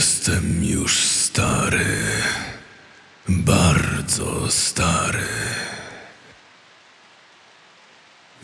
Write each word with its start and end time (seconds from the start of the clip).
Jestem 0.00 0.64
już 0.64 0.98
stary. 0.98 1.86
Bardzo 3.28 4.50
stary. 4.50 5.28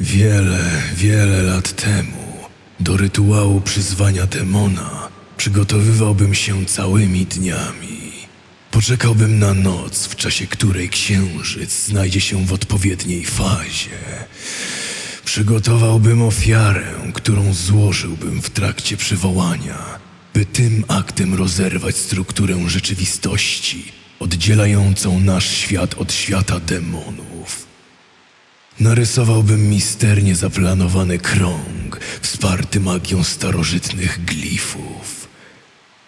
Wiele, 0.00 0.82
wiele 0.94 1.42
lat 1.42 1.72
temu 1.72 2.48
do 2.80 2.96
rytuału 2.96 3.60
przyzwania 3.60 4.26
demona 4.26 5.08
przygotowywałbym 5.36 6.34
się 6.34 6.66
całymi 6.66 7.26
dniami. 7.26 8.12
Poczekałbym 8.70 9.38
na 9.38 9.54
noc, 9.54 10.06
w 10.06 10.16
czasie 10.16 10.46
której 10.46 10.88
księżyc 10.88 11.86
znajdzie 11.86 12.20
się 12.20 12.46
w 12.46 12.52
odpowiedniej 12.52 13.24
fazie. 13.24 13.98
Przygotowałbym 15.24 16.22
ofiarę, 16.22 16.92
którą 17.14 17.54
złożyłbym 17.54 18.42
w 18.42 18.50
trakcie 18.50 18.96
przywołania, 18.96 20.05
by 20.36 20.46
tym 20.46 20.84
aktem 20.88 21.34
rozerwać 21.34 21.96
strukturę 21.96 22.68
rzeczywistości, 22.68 23.92
oddzielającą 24.20 25.20
nasz 25.20 25.50
świat 25.50 25.94
od 25.94 26.12
świata 26.12 26.60
demonów. 26.60 27.66
Narysowałbym 28.80 29.70
misternie 29.70 30.34
zaplanowany 30.34 31.18
krąg, 31.18 32.00
wsparty 32.20 32.80
magią 32.80 33.24
starożytnych 33.24 34.24
glifów. 34.24 35.28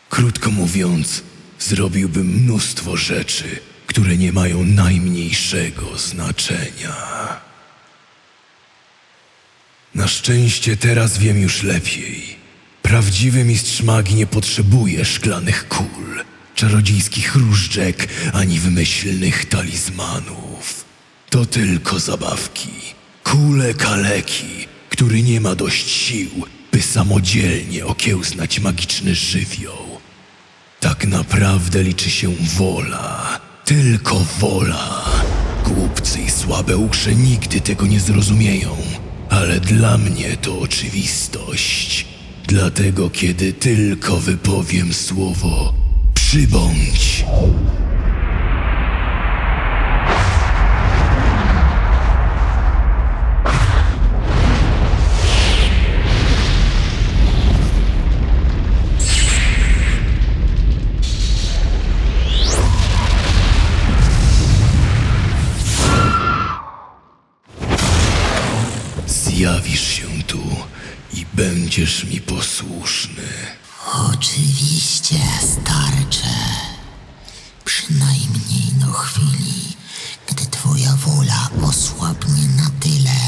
Krótko 0.08 0.50
mówiąc, 0.50 1.22
zrobiłbym 1.58 2.26
mnóstwo 2.26 2.96
rzeczy, 2.96 3.60
które 3.86 4.16
nie 4.16 4.32
mają 4.32 4.64
najmniejszego 4.64 5.98
znaczenia. 5.98 6.96
Na 9.94 10.08
szczęście 10.08 10.77
teraz 10.77 11.18
wiem 11.18 11.38
już 11.38 11.62
lepiej. 11.62 12.37
Prawdziwy 12.88 13.44
mistrz 13.44 13.82
magii 13.82 14.14
nie 14.14 14.26
potrzebuje 14.26 15.04
szklanych 15.04 15.68
kul, 15.68 16.24
czarodziejskich 16.54 17.34
różdżek 17.34 18.08
ani 18.32 18.58
wymyślnych 18.58 19.44
talizmanów. 19.44 20.84
To 21.30 21.46
tylko 21.46 21.98
zabawki. 21.98 22.68
Kule 23.24 23.74
kaleki, 23.74 24.66
który 24.88 25.22
nie 25.22 25.40
ma 25.40 25.54
dość 25.54 25.90
sił, 25.90 26.30
by 26.72 26.82
samodzielnie 26.82 27.86
okiełznać 27.86 28.60
magiczny 28.60 29.14
żywioł. 29.14 30.00
Tak 30.80 31.06
naprawdę 31.06 31.82
liczy 31.82 32.10
się 32.10 32.34
wola, 32.58 33.40
tylko 33.64 34.26
wola. 34.40 35.05
Głupcy 35.64 36.20
i 36.20 36.30
słabe 36.30 36.76
usze 36.76 37.14
nigdy 37.14 37.60
tego 37.60 37.86
nie 37.86 38.00
zrozumieją, 38.00 38.76
ale 39.30 39.60
dla 39.60 39.98
mnie 39.98 40.36
to 40.36 40.58
oczywistość. 40.58 42.17
Dlatego, 42.48 43.11
kiedy 43.11 43.53
tylko 43.53 44.17
wypowiem 44.17 44.95
słowo 44.95 45.75
przybądź, 46.14 47.25
będziesz 71.78 72.05
mi 72.05 72.20
posłuszny. 72.20 73.22
Oczywiście, 73.94 75.18
starcze. 75.42 76.34
Przynajmniej 77.64 78.72
do 78.80 78.92
chwili, 78.92 79.77
gdy 80.27 80.46
twoja 80.46 80.96
wola 80.96 81.50
osłabnie 81.62 82.42
na 82.56 82.70
tyle, 82.80 83.18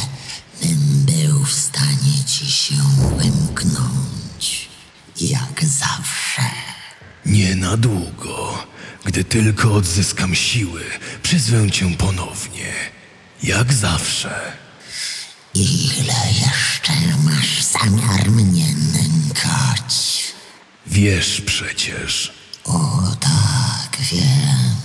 bym 0.63 1.07
był 1.07 1.45
w 1.45 1.53
stanie 1.53 2.25
ci 2.27 2.51
się 2.51 2.75
wymknąć. 3.19 4.69
Jak 5.21 5.65
zawsze. 5.65 6.43
Nie 7.27 7.57
na 7.57 7.77
długo. 7.77 8.67
Gdy 9.05 9.25
tylko 9.25 9.75
odzyskam 9.75 10.35
siły, 10.35 10.83
przyzwę 11.23 11.71
cię 11.71 11.97
ponownie. 11.99 12.73
Jak 13.43 13.73
zawsze. 13.73 14.60
Ile 15.55 16.15
jeszcze 16.43 16.93
masz 17.25 17.63
zamiar 17.63 18.31
mnie 18.31 18.67
nękać? 18.93 20.23
Wiesz 20.87 21.41
przecież. 21.41 22.33
O 22.65 23.03
tak, 23.21 23.97
wiem. 24.13 24.77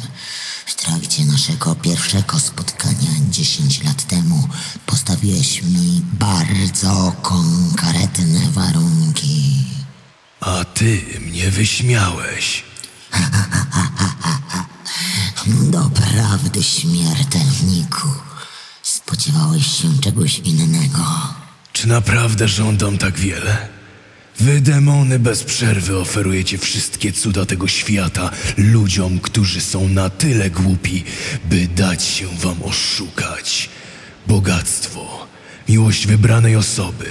W 0.65 0.75
trakcie 0.75 1.25
naszego 1.25 1.75
pierwszego 1.75 2.39
spotkania 2.39 3.09
10 3.29 3.83
lat 3.83 4.07
temu 4.07 4.47
postawiłeś 4.85 5.61
mi 5.61 6.01
bardzo 6.13 7.13
konkretne 7.21 8.39
warunki. 8.51 9.63
A 10.39 10.63
ty 10.63 11.01
mnie 11.21 11.51
wyśmiałeś. 11.51 12.63
Doprawdy, 15.71 16.63
śmiertelniku. 16.63 18.07
Spodziewałeś 19.07 19.67
się 19.67 19.87
czegoś 20.01 20.39
innego. 20.39 21.05
Czy 21.73 21.87
naprawdę 21.87 22.47
żądam 22.47 22.97
tak 22.97 23.17
wiele? 23.17 23.67
Wy, 24.39 24.61
demony, 24.61 25.19
bez 25.19 25.43
przerwy 25.43 25.97
oferujecie 25.97 26.57
wszystkie 26.57 27.11
cuda 27.11 27.45
tego 27.45 27.67
świata 27.67 28.31
ludziom, 28.57 29.19
którzy 29.19 29.61
są 29.61 29.89
na 29.89 30.09
tyle 30.09 30.49
głupi, 30.49 31.03
by 31.49 31.67
dać 31.67 32.03
się 32.03 32.27
wam 32.27 32.63
oszukać. 32.63 33.69
Bogactwo, 34.27 35.27
miłość 35.69 36.07
wybranej 36.07 36.55
osoby, 36.55 37.05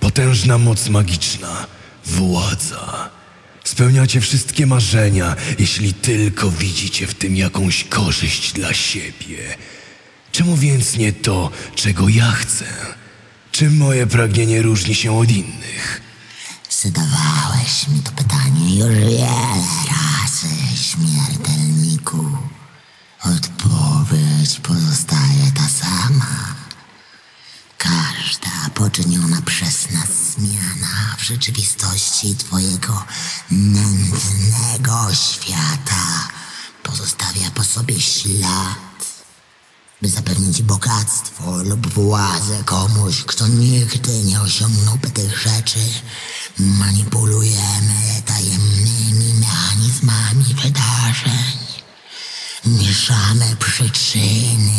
potężna 0.00 0.58
moc 0.58 0.88
magiczna, 0.88 1.66
władza. 2.06 3.10
Spełniacie 3.64 4.20
wszystkie 4.20 4.66
marzenia, 4.66 5.36
jeśli 5.58 5.94
tylko 5.94 6.50
widzicie 6.50 7.06
w 7.06 7.14
tym 7.14 7.36
jakąś 7.36 7.84
korzyść 7.84 8.52
dla 8.52 8.74
siebie. 8.74 9.56
Czemu 10.34 10.56
więc 10.56 10.96
nie 10.96 11.12
to, 11.12 11.50
czego 11.74 12.08
ja 12.08 12.32
chcę? 12.32 12.64
Czym 13.52 13.76
moje 13.76 14.06
pragnienie 14.06 14.62
różni 14.62 14.94
się 14.94 15.18
od 15.18 15.30
innych? 15.30 16.00
Zadawałeś 16.82 17.88
mi 17.88 18.00
to 18.00 18.10
pytanie 18.12 18.78
już 18.78 18.88
wiele 18.88 19.26
razy, 19.90 20.54
śmiertelniku. 20.76 22.38
Odpowiedź 23.24 24.60
pozostaje 24.62 25.52
ta 25.56 25.68
sama. 25.68 26.54
Każda 27.78 28.70
poczyniona 28.74 29.42
przez 29.42 29.90
nas 29.90 30.08
zmiana 30.36 31.16
w 31.18 31.22
rzeczywistości 31.22 32.34
Twojego 32.34 33.04
nędznego 33.50 35.14
świata 35.14 36.28
pozostawia 36.82 37.50
po 37.54 37.64
sobie 37.64 38.00
ślad, 38.00 38.93
by 40.04 40.10
zapewnić 40.10 40.62
bogactwo 40.62 41.62
lub 41.62 41.86
władzę 41.86 42.64
komuś, 42.64 43.22
kto 43.22 43.48
nigdy 43.48 44.24
nie 44.24 44.40
osiągnąłby 44.40 45.10
tych 45.10 45.38
rzeczy. 45.38 45.78
Manipulujemy 46.58 48.22
tajemnymi 48.26 49.34
mechanizmami 49.34 50.44
wydarzeń. 50.44 51.58
Mieszamy 52.66 53.56
przyczyny 53.56 54.72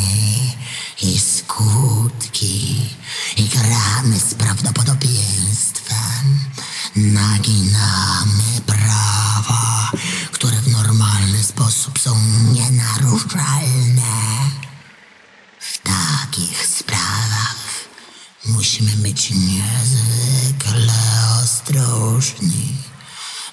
i 1.02 1.20
skutki 1.20 2.90
i 3.38 3.44
gramy 3.44 4.20
z 4.20 4.34
prawdopodobieństwem. 4.34 6.40
Naginamy 6.96 8.62
prawa, 8.66 9.92
które 10.32 10.62
w 10.62 10.68
normalny 10.68 11.44
sposób 11.44 12.00
są 12.00 12.16
nienaruszalne. 12.54 14.36
W 15.74 15.78
takich 15.78 16.68
sprawach 16.68 17.56
musimy 18.46 18.92
być 18.92 19.32
niezwykle 19.32 20.94
ostrożni, 21.44 22.76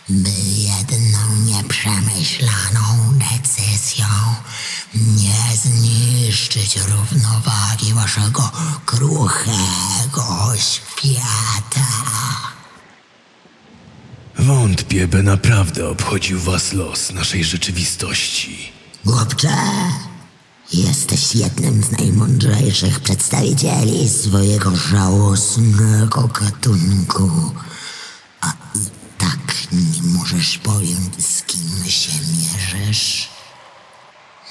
by 0.08 0.30
jedną 0.56 1.36
nieprzemyślaną 1.44 3.18
decyzją 3.18 4.06
nie 4.94 5.56
zniszczyć 5.56 6.76
równowagi 6.76 7.94
waszego 7.94 8.50
kruchego 8.86 10.52
świata. 10.56 11.86
Wątpię, 14.38 15.08
by 15.08 15.22
naprawdę 15.22 15.88
obchodził 15.88 16.40
was 16.40 16.72
los 16.72 17.12
naszej 17.12 17.44
rzeczywistości. 17.44 18.72
Chłopcze, 19.04 19.56
jesteś 20.72 21.34
jednym 21.34 21.84
z 21.84 21.90
najmądrzejszych 21.90 23.00
przedstawicieli 23.00 24.08
swojego 24.08 24.76
żałosnego 24.76 26.28
gatunku. 26.28 27.30
A 28.40 28.52
i 28.74 28.78
tak 29.18 29.72
nie 29.72 30.02
możesz 30.02 30.58
pojąć, 30.58 31.26
z 31.26 31.42
kim 31.42 31.90
się 31.90 32.12
mierzysz. 32.12 33.28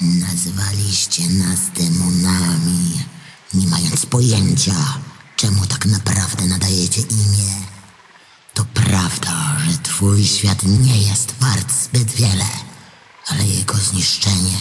Nazwaliście 0.02 1.24
nas 1.30 1.60
demonami, 1.76 3.04
nie 3.54 3.68
mając 3.68 4.06
pojęcia, 4.06 5.00
czemu 5.36 5.66
tak 5.66 5.86
naprawdę 5.86 6.46
nadajecie 6.46 7.02
imię. 7.02 7.54
To 8.54 8.66
prawda, 8.74 9.58
że 9.68 9.78
twój 9.78 10.26
świat 10.26 10.64
nie 10.64 11.02
jest 11.02 11.34
wart 11.40 11.74
zbyt 11.84 12.12
wiele, 12.12 12.50
ale 13.28 13.48
jego 13.48 13.76
zniszczenie 13.76 14.58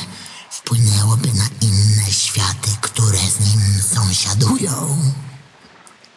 wpłynęłoby 0.70 1.28
na 1.28 1.48
inne 1.60 2.10
światy, 2.10 2.70
które 2.80 3.18
z 3.18 3.40
nim 3.40 3.60
sąsiadują. 3.94 4.98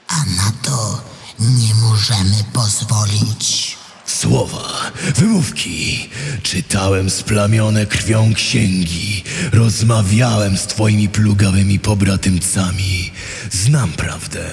A 0.07 0.17
na 0.17 0.51
to 0.63 1.01
nie 1.39 1.75
możemy 1.75 2.44
pozwolić. 2.53 3.77
Słowa, 4.05 4.91
wymówki. 5.15 6.09
Czytałem 6.44 7.09
splamione 7.09 7.85
krwią 7.85 8.33
księgi. 8.33 9.23
Rozmawiałem 9.51 10.57
z 10.57 10.67
twoimi 10.67 11.09
plugawymi 11.09 11.79
pobratymcami. 11.79 13.11
Znam 13.51 13.91
prawdę. 13.91 14.51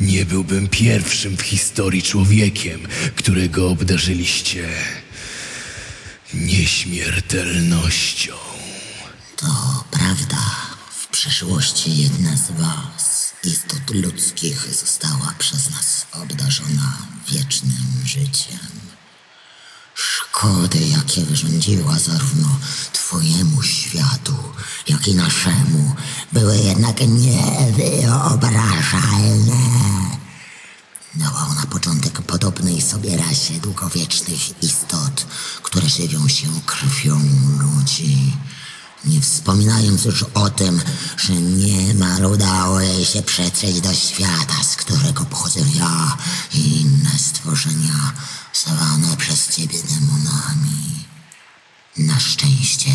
Nie 0.00 0.24
byłbym 0.24 0.68
pierwszym 0.68 1.36
w 1.36 1.42
historii 1.42 2.02
człowiekiem, 2.02 2.80
którego 3.16 3.70
obdarzyliście 3.70 4.68
nieśmiertelnością. 6.34 8.49
To 9.40 9.84
prawda, 9.90 10.36
w 10.90 11.08
przeszłości 11.08 11.96
jedna 11.96 12.36
z 12.36 12.50
was, 12.50 13.32
istot 13.44 13.90
ludzkich, 13.90 14.74
została 14.74 15.34
przez 15.38 15.70
nas 15.70 16.06
obdarzona 16.12 16.98
wiecznym 17.28 18.02
życiem. 18.04 18.58
Szkody, 19.94 20.88
jakie 20.88 21.24
wyrządziła 21.24 21.98
zarówno 21.98 22.48
twojemu 22.92 23.62
światu, 23.62 24.34
jak 24.88 25.08
i 25.08 25.14
naszemu, 25.14 25.94
były 26.32 26.58
jednak 26.58 27.00
niewyobrażalne. 27.00 29.60
Dała 31.14 31.54
na 31.54 31.66
początek 31.66 32.22
podobnej 32.22 32.82
sobie 32.82 33.16
rasie 33.16 33.54
długowiecznych 33.54 34.62
istot, 34.62 35.26
które 35.62 35.88
żywią 35.88 36.28
się 36.28 36.48
krwią 36.66 37.20
ludzi. 37.58 38.32
Nie 39.04 39.20
wspominając 39.20 40.04
już 40.04 40.22
o 40.22 40.50
tym, 40.50 40.82
że 41.16 41.32
niemal 41.32 42.24
udało 42.24 42.80
jej 42.80 43.04
się 43.04 43.22
przetrzeć 43.22 43.80
do 43.80 43.94
świata, 43.94 44.62
z 44.62 44.76
którego 44.76 45.24
pochodzę 45.24 45.60
ja 45.74 46.16
i 46.54 46.80
inne 46.80 47.10
stworzenia 47.18 48.12
zwane 48.54 49.16
przez 49.16 49.56
ciebie 49.56 49.78
demonami. 49.82 51.04
Na 51.96 52.20
szczęście 52.20 52.90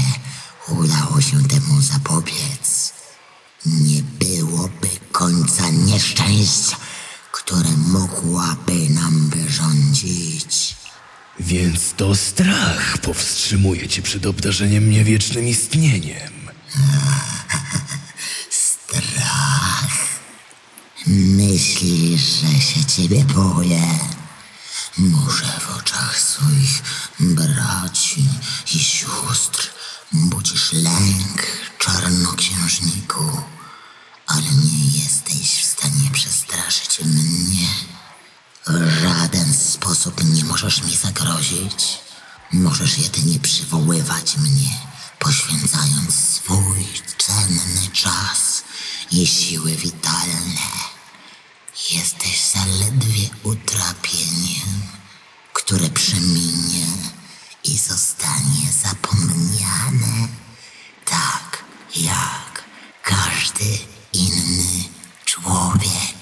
udało 0.68 1.22
się 1.22 1.48
temu 1.48 1.81
zapobiec. 1.81 2.94
Nie 3.66 4.04
byłoby 4.04 4.90
końca 5.12 5.69
nieszczęść, 5.69 6.75
które 7.31 7.69
mogłaby 7.78 8.90
nam 8.90 9.30
wyrządzić. 9.30 10.75
Więc 11.40 11.94
to 11.94 12.16
strach 12.16 12.98
powstrzymuje 12.98 13.88
cię 13.88 14.02
przed 14.02 14.26
obdarzeniem 14.26 14.84
mnie 14.84 15.04
wiecznym 15.04 15.48
istnieniem. 15.48 16.50
Strach. 18.50 19.98
Myślisz, 21.08 22.22
że 22.22 22.62
się 22.62 22.86
ciebie 22.86 23.26
boję? 23.26 24.00
Może 24.98 25.46
w 25.46 25.78
oczach 25.78 26.20
swoich 26.20 26.84
braci 27.20 28.28
i 28.76 28.80
sióstr 28.80 29.70
budzisz 30.12 30.74
lęk, 30.74 31.48
czarnoksiężniku, 31.80 33.42
ale 34.28 34.42
nie 34.42 35.00
jesteś 35.04 35.62
w 35.62 35.66
stanie 35.66 36.10
przestraszyć 36.12 37.00
mnie. 37.06 37.94
W 38.67 38.89
żaden 39.01 39.53
sposób 39.53 40.23
nie 40.23 40.44
możesz 40.44 40.83
mi 40.83 40.95
zagrozić. 40.95 42.00
Możesz 42.51 42.97
jedynie 42.97 43.39
przywoływać 43.39 44.38
mnie, 44.38 44.77
poświęcając 45.19 46.15
swój 46.15 46.88
cenny 47.17 47.89
czas 47.93 48.63
i 49.12 49.27
siły 49.27 49.75
witalne. 49.75 50.62
Jesteś 51.91 52.41
zaledwie 52.53 53.29
utrapieniem, 53.43 54.81
które 55.53 55.89
przeminie 55.89 56.88
i 57.63 57.77
zostanie 57.77 58.72
zapomniane, 58.84 60.27
tak 61.05 61.63
jak 61.95 62.63
każdy 63.03 63.77
inny 64.13 64.84
człowiek. 65.25 66.14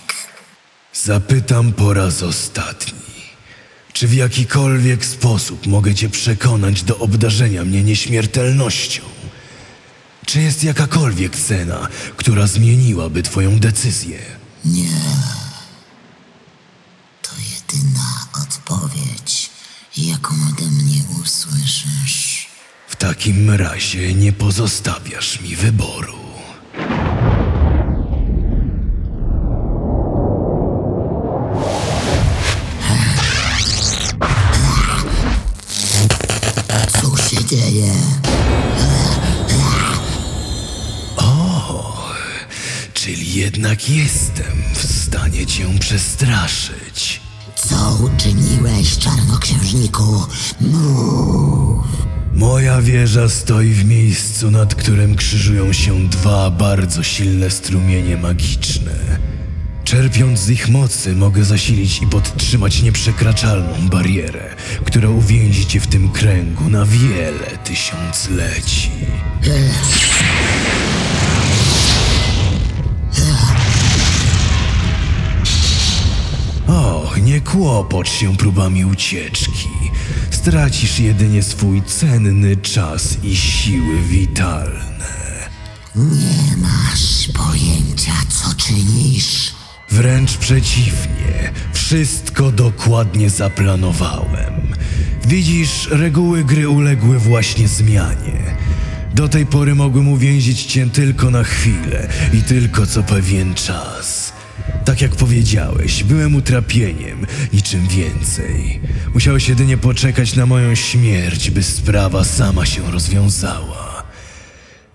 Zapytam 1.04 1.74
po 1.74 1.94
raz 1.94 2.24
ostatni. 2.24 2.94
Czy 3.94 4.08
w 4.08 4.14
jakikolwiek 4.14 5.06
sposób 5.06 5.68
mogę 5.68 5.96
cię 5.96 6.10
przekonać 6.10 6.84
do 6.84 6.98
obdarzenia 6.98 7.66
mnie 7.66 7.84
nieśmiertelnością? 7.84 9.02
Czy 10.26 10.42
jest 10.42 10.64
jakakolwiek 10.64 11.36
cena, 11.36 11.88
która 12.18 12.48
zmieniłaby 12.48 13.24
twoją 13.24 13.60
decyzję? 13.60 14.20
Nie. 14.66 15.02
To 17.22 17.32
jedyna 17.54 18.28
odpowiedź, 18.44 19.50
jaką 19.98 20.30
ode 20.30 20.70
mnie 20.70 21.02
usłyszysz. 21.22 22.48
W 22.88 22.96
takim 22.96 23.52
razie 23.52 24.14
nie 24.14 24.34
pozostawiasz 24.34 25.42
mi 25.42 25.56
wyboru. 25.56 26.23
Jednak 43.64 43.90
jestem 43.90 44.64
w 44.74 44.86
stanie 44.86 45.46
cię 45.46 45.80
przestraszyć. 45.80 47.22
Co 47.56 47.98
uczyniłeś, 48.04 48.98
czarnoksiężniku? 48.98 50.26
Mów. 50.62 51.86
Moja 52.34 52.82
wieża 52.82 53.30
stoi 53.30 53.70
w 53.70 53.86
miejscu, 53.86 54.52
nad 54.52 54.76
którym 54.76 55.16
krzyżują 55.16 55.74
się 55.74 56.08
dwa 56.10 56.50
bardzo 56.50 57.04
silne 57.04 57.50
strumienie 57.50 58.18
magiczne. 58.18 59.20
Czerpiąc 59.84 60.40
z 60.40 60.50
ich 60.50 60.70
mocy, 60.70 61.16
mogę 61.16 61.44
zasilić 61.44 62.02
i 62.02 62.08
podtrzymać 62.08 62.82
nieprzekraczalną 62.82 63.90
barierę, 63.90 64.56
która 64.86 65.10
uwięzi 65.10 65.66
cię 65.66 65.80
w 65.80 65.88
tym 65.88 66.10
kręgu 66.10 66.70
na 66.70 66.86
wiele 66.86 67.58
tysiącleci. 67.64 68.92
Kłopocz 77.46 78.10
się 78.10 78.38
próbami 78.38 78.86
ucieczki. 78.86 79.70
Stracisz 80.32 81.00
jedynie 81.00 81.44
swój 81.44 81.82
cenny 81.82 82.58
czas 82.58 83.18
i 83.24 83.36
siły 83.36 84.02
witalne. 84.02 85.14
Nie 85.96 86.58
masz 86.58 87.28
pojęcia, 87.34 88.14
co 88.30 88.56
czynisz. 88.56 89.54
Wręcz 89.90 90.38
przeciwnie, 90.38 91.52
wszystko 91.74 92.52
dokładnie 92.52 93.30
zaplanowałem. 93.30 94.54
Widzisz, 95.28 95.88
reguły 95.92 96.44
gry 96.44 96.70
uległy 96.70 97.20
właśnie 97.20 97.68
zmianie. 97.68 98.56
Do 99.16 99.30
tej 99.30 99.46
pory 99.46 99.76
mogłem 99.76 100.08
uwięzić 100.08 100.64
cię 100.64 100.90
tylko 100.90 101.32
na 101.32 101.44
chwilę 101.44 102.08
i 102.34 102.42
tylko 102.42 102.86
co 102.86 103.04
pewien 103.04 103.54
czas. 103.54 104.23
Tak 104.86 105.02
jak 105.02 105.16
powiedziałeś, 105.16 106.04
byłem 106.04 106.36
utrapieniem, 106.36 107.28
niczym 107.54 107.88
więcej. 107.88 108.80
Musiałeś 109.14 109.50
jedynie 109.50 109.78
poczekać 109.78 110.36
na 110.36 110.46
moją 110.46 110.76
śmierć, 110.76 111.52
by 111.52 111.64
sprawa 111.64 112.24
sama 112.24 112.66
się 112.66 112.92
rozwiązała. 112.92 114.04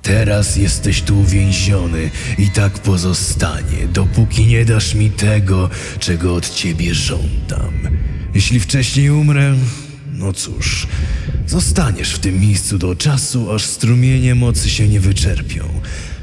Teraz 0.02 0.56
jesteś 0.56 1.02
tu 1.02 1.20
uwięziony 1.20 2.10
i 2.38 2.50
tak 2.50 2.72
pozostanie, 2.72 3.88
dopóki 3.92 4.46
nie 4.46 4.64
dasz 4.64 4.94
mi 4.94 5.10
tego, 5.10 5.70
czego 5.98 6.34
od 6.34 6.50
ciebie 6.50 6.94
żądam. 6.94 7.72
Jeśli 8.34 8.60
wcześniej 8.60 9.10
umrę, 9.10 9.54
no 10.12 10.32
cóż, 10.32 10.86
zostaniesz 11.46 12.12
w 12.12 12.18
tym 12.18 12.40
miejscu 12.40 12.78
do 12.78 12.94
czasu, 12.94 13.52
aż 13.52 13.64
strumienie 13.64 14.34
mocy 14.34 14.70
się 14.70 14.88
nie 14.88 15.00
wyczerpią. 15.00 15.64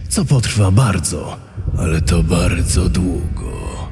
Co 0.09 0.25
potrwa 0.25 0.71
bardzo, 0.71 1.37
ale 1.77 2.01
to 2.01 2.23
bardzo 2.23 2.89
długo. 2.89 3.89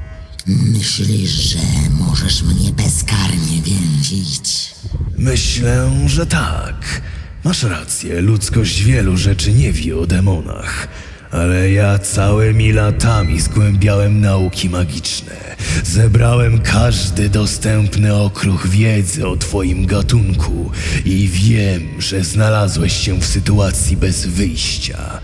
Myślisz, 0.48 1.32
że 1.32 1.60
możesz 1.90 2.44
mnie 2.44 2.72
bezkarnie 2.72 3.62
więzić? 3.64 4.76
Myślę, 5.18 5.92
że 6.06 6.26
tak. 6.26 7.02
Masz 7.44 7.64
rację, 7.64 8.22
ludzkość 8.22 8.84
wielu 8.84 9.18
rzeczy 9.18 9.54
nie 9.54 9.72
wie 9.72 9.98
o 9.98 10.08
demonach. 10.08 10.88
Ale 11.32 11.72
ja 11.72 12.00
całymi 12.00 12.72
latami 12.72 13.42
zgłębiałem 13.42 14.22
nauki 14.22 14.70
magiczne. 14.70 15.56
Zebrałem 15.84 16.62
każdy 16.62 17.30
dostępny 17.30 18.16
okruch 18.16 18.68
wiedzy 18.68 19.28
o 19.28 19.38
twoim 19.38 19.86
gatunku 19.86 20.72
i 21.06 21.28
wiem, 21.28 22.02
że 22.02 22.24
znalazłeś 22.24 22.94
się 22.94 23.20
w 23.20 23.26
sytuacji 23.26 23.98
bez 23.98 24.26
wyjścia. 24.26 25.22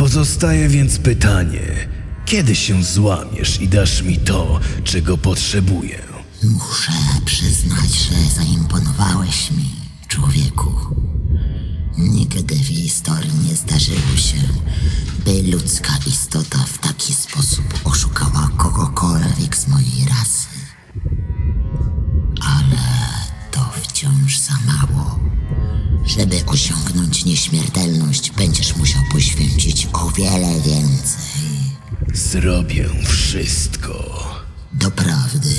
Pozostaje 0.00 0.68
więc 0.68 0.98
pytanie, 0.98 1.88
kiedy 2.24 2.54
się 2.54 2.84
złamiesz 2.84 3.60
i 3.60 3.68
dasz 3.68 4.02
mi 4.02 4.18
to, 4.18 4.60
czego 4.84 5.18
potrzebuję? 5.18 6.02
Muszę 6.42 6.92
przyznać, 7.24 7.90
że 7.90 8.14
zaimponowałeś 8.36 9.50
mi, 9.50 9.70
człowieku. 10.08 10.74
Nigdy 11.98 12.54
w 12.54 12.66
historii 12.66 13.32
nie 13.48 13.56
zdarzyło 13.56 14.16
się, 14.16 14.36
by 15.24 15.42
ludzka 15.42 15.92
istota 16.06 16.58
w 16.58 16.78
taki 16.78 17.14
sposób 17.14 17.64
oszukała 17.84 18.50
kogokolwiek 18.56 19.56
z 19.56 19.68
mojej 19.68 20.08
rasy. 20.08 20.48
Ale 22.42 22.78
to 23.50 23.60
wciąż 23.82 24.38
za 24.38 24.54
mało. 24.66 24.99
Żeby 26.06 26.44
osiągnąć 26.46 27.24
nieśmiertelność, 27.24 28.30
będziesz 28.30 28.76
musiał 28.76 29.02
poświęcić 29.12 29.88
o 29.92 30.10
wiele 30.10 30.60
więcej. 30.60 31.20
Zrobię 32.14 32.88
wszystko. 33.04 34.24
Doprawdy. 34.72 35.54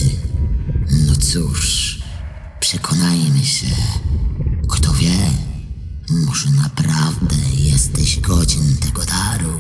No 1.08 1.16
cóż, 1.16 2.00
przekonajmy 2.60 3.46
się. 3.46 3.76
Kto 4.70 4.94
wie, 4.94 5.18
może 6.10 6.50
naprawdę 6.52 7.36
jesteś 7.58 8.20
godzien 8.20 8.78
tego 8.78 9.06
daru. 9.06 9.60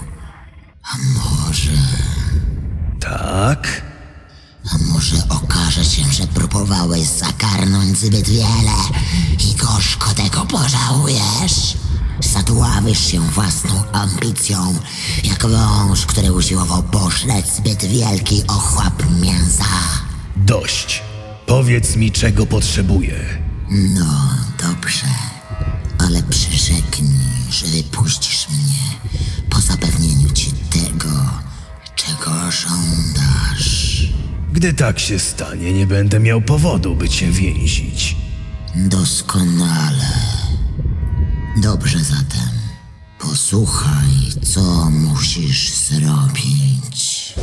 A 0.84 0.98
może, 0.98 1.72
Tak? 3.00 3.82
A 4.70 4.78
może 4.94 5.16
okaże 5.30 5.86
się, 5.86 6.04
że 6.12 6.28
próbowałeś 6.28 7.08
zagarnąć 7.08 7.98
zbyt 7.98 8.30
wiele 8.30 8.78
i 9.40 9.56
gorzko 9.56 10.14
tego 10.14 10.46
pożałujesz. 10.46 11.78
Zadławisz 12.34 13.12
się 13.12 13.20
własną 13.20 13.84
ambicją, 13.92 14.76
jak 15.24 15.46
wąż, 15.48 16.06
który 16.06 16.34
usiłował 16.34 16.84
poszleć 16.84 17.46
zbyt 17.48 17.86
wielki 17.86 18.44
ochłap 18.48 19.04
mięsa. 19.22 19.66
Dość. 20.36 21.04
Powiedz 21.46 21.96
mi, 21.96 22.12
czego 22.12 22.46
potrzebuję. 22.46 23.44
No, 23.70 24.30
dobrze. 24.60 25.08
Ale 25.98 26.24
przyrzeknij, 26.24 27.52
że 27.52 27.68
wypuścisz 27.68 28.48
mnie 28.50 29.00
po 29.50 29.62
zapewnieniu 29.62 30.30
ci 30.30 30.52
tego, 30.52 31.30
czego 31.96 32.52
żądasz. 32.52 33.31
Gdy 34.52 34.74
tak 34.74 35.00
się 35.00 35.20
stanie, 35.20 35.74
nie 35.74 35.88
będę 35.88 36.20
miał 36.20 36.42
powodu, 36.42 36.96
by 36.96 37.10
cię 37.10 37.32
więzić. 37.32 38.16
Doskonale. 38.76 40.12
Dobrze 41.58 42.00
zatem. 42.00 42.50
Posłuchaj, 43.20 44.10
co 44.44 44.90
musisz 44.90 45.70
zrobić. 45.74 47.34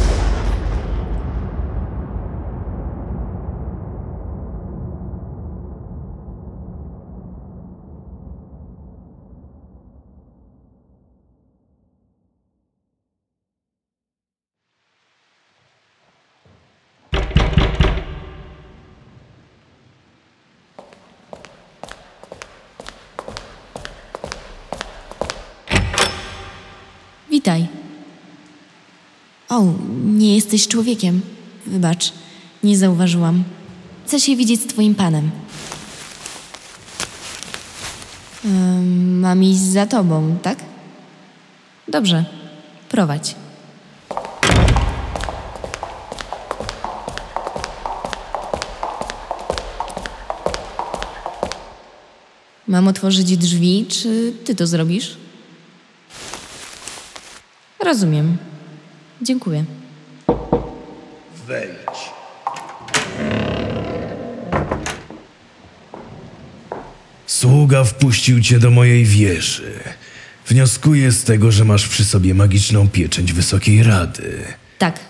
Witaj. 27.31 27.67
O, 29.49 29.65
nie 30.05 30.37
jesteś 30.53 30.69
człowiekiem. 30.69 31.21
Wybacz, 31.67 32.13
nie 32.65 32.79
zauważyłam. 32.79 33.45
Chcę 34.07 34.21
się 34.21 34.37
widzieć 34.37 34.61
z 34.61 34.67
twoim 34.67 34.95
panem. 34.95 35.31
Ym, 38.45 39.21
mam 39.21 39.45
iść 39.45 39.61
za 39.61 39.87
tobą, 39.87 40.39
tak? 40.43 40.59
Dobrze, 41.89 42.25
prowadź. 42.89 43.35
Mam 52.69 52.89
otworzyć 52.89 53.37
drzwi, 53.37 53.87
czy 53.89 54.33
ty 54.45 54.55
to 54.55 54.67
zrobisz? 54.67 55.17
Rozumiem. 57.81 58.37
Dziękuję. 59.23 59.65
Sługa 67.69 67.85
wpuścił 67.85 68.41
cię 68.41 68.59
do 68.59 68.71
mojej 68.71 69.05
wieży. 69.05 69.73
Wnioskuję 70.47 71.13
z 71.13 71.25
tego, 71.25 71.53
że 71.53 71.65
masz 71.65 71.89
przy 71.89 72.05
sobie 72.05 72.35
magiczną 72.35 72.89
pieczęć 72.89 73.33
Wysokiej 73.33 73.83
Rady. 73.83 74.45
Tak, 74.79 75.01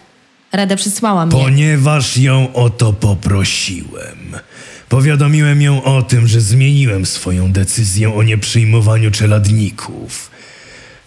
Rada 0.53 0.77
przysłała 0.77 1.27
mnie. 1.27 1.37
Ponieważ 1.37 2.17
ją 2.17 2.53
o 2.53 2.71
to 2.71 2.93
poprosiłem. 2.93 4.37
Powiadomiłem 4.88 5.62
ją 5.62 5.85
o 5.85 6.03
tym, 6.03 6.29
że 6.29 6.41
zmieniłem 6.41 7.07
swoją 7.07 7.53
decyzję 7.53 8.15
o 8.15 8.23
nieprzyjmowaniu 8.23 9.11
czeladników. 9.11 10.31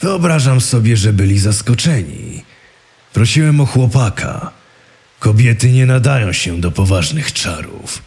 Wyobrażam 0.01 0.61
sobie, 0.61 0.97
że 0.97 1.13
byli 1.13 1.39
zaskoczeni. 1.39 2.43
Prosiłem 3.13 3.59
o 3.59 3.65
chłopaka. 3.65 4.51
Kobiety 5.19 5.71
nie 5.71 5.85
nadają 5.85 6.33
się 6.33 6.61
do 6.61 6.71
poważnych 6.71 7.33
czarów. 7.33 8.01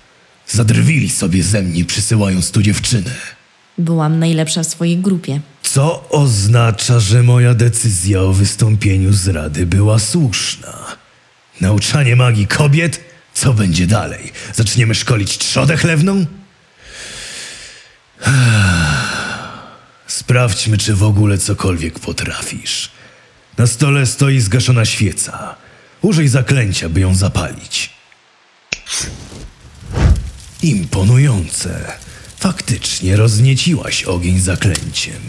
Zadrwili 0.48 1.10
sobie 1.10 1.42
ze 1.42 1.62
mnie, 1.62 1.84
przysyłając 1.84 2.50
tu 2.50 2.62
dziewczynę. 2.62 3.33
Byłam 3.78 4.18
najlepsza 4.18 4.62
w 4.62 4.66
swojej 4.66 4.98
grupie. 4.98 5.40
Co 5.62 6.08
oznacza, 6.08 7.00
że 7.00 7.22
moja 7.22 7.54
decyzja 7.54 8.20
o 8.20 8.32
wystąpieniu 8.32 9.12
z 9.12 9.28
rady 9.28 9.66
była 9.66 9.98
słuszna. 9.98 10.96
Nauczanie 11.60 12.16
magii 12.16 12.46
kobiet? 12.46 13.00
Co 13.34 13.52
będzie 13.52 13.86
dalej? 13.86 14.32
Zaczniemy 14.54 14.94
szkolić 14.94 15.38
trzodę 15.38 15.76
chlewną? 15.76 16.26
Sprawdźmy, 20.06 20.78
czy 20.78 20.94
w 20.94 21.02
ogóle 21.02 21.38
cokolwiek 21.38 21.98
potrafisz. 21.98 22.90
Na 23.58 23.66
stole 23.66 24.06
stoi 24.06 24.40
zgaszona 24.40 24.84
świeca. 24.84 25.54
Użyj 26.02 26.28
zaklęcia, 26.28 26.88
by 26.88 27.00
ją 27.00 27.14
zapalić. 27.14 27.90
Imponujące. 30.62 32.03
Faktycznie 32.44 33.16
roznieciłaś 33.16 34.04
ogień 34.04 34.40
zaklęciem. 34.40 35.22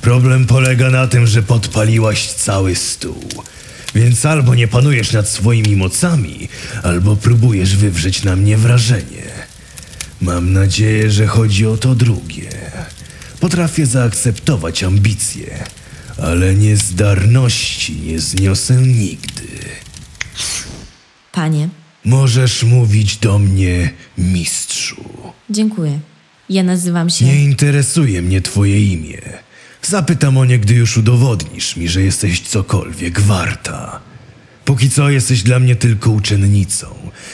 Problem 0.00 0.46
polega 0.46 0.90
na 0.90 1.06
tym, 1.06 1.26
że 1.26 1.42
podpaliłaś 1.42 2.26
cały 2.28 2.76
stół. 2.76 3.24
Więc 3.94 4.26
albo 4.26 4.54
nie 4.54 4.68
panujesz 4.68 5.12
nad 5.12 5.28
swoimi 5.28 5.76
mocami, 5.76 6.48
albo 6.82 7.16
próbujesz 7.16 7.76
wywrzeć 7.76 8.22
na 8.22 8.36
mnie 8.36 8.56
wrażenie. 8.56 9.22
Mam 10.20 10.52
nadzieję, 10.52 11.10
że 11.10 11.26
chodzi 11.26 11.66
o 11.66 11.76
to 11.76 11.94
drugie. 11.94 12.50
Potrafię 13.40 13.86
zaakceptować 13.86 14.82
ambicje, 14.82 15.64
ale 16.22 16.54
niezdarności 16.54 17.96
nie 17.96 18.18
zniosę 18.20 18.74
nigdy. 18.74 19.48
Panie, 21.32 21.68
Możesz 22.04 22.62
mówić 22.62 23.16
do 23.16 23.38
mnie 23.38 23.90
mistrzu. 24.18 25.04
dziękuję. 25.50 26.00
Ja 26.50 26.62
nazywam 26.62 27.10
się. 27.10 27.24
Nie 27.24 27.44
interesuje 27.44 28.22
mnie 28.22 28.40
twoje 28.42 28.82
imię. 28.92 29.20
Zapytam 29.82 30.38
o 30.38 30.44
nie, 30.44 30.58
gdy 30.58 30.74
już 30.74 30.96
udowodnisz 30.96 31.76
mi, 31.76 31.88
że 31.88 32.02
jesteś 32.02 32.40
cokolwiek 32.40 33.20
warta. 33.20 34.00
Póki 34.64 34.90
co 34.90 35.10
jesteś 35.10 35.42
dla 35.42 35.58
mnie 35.58 35.76
tylko 35.76 36.10
uczennicą, 36.10 36.86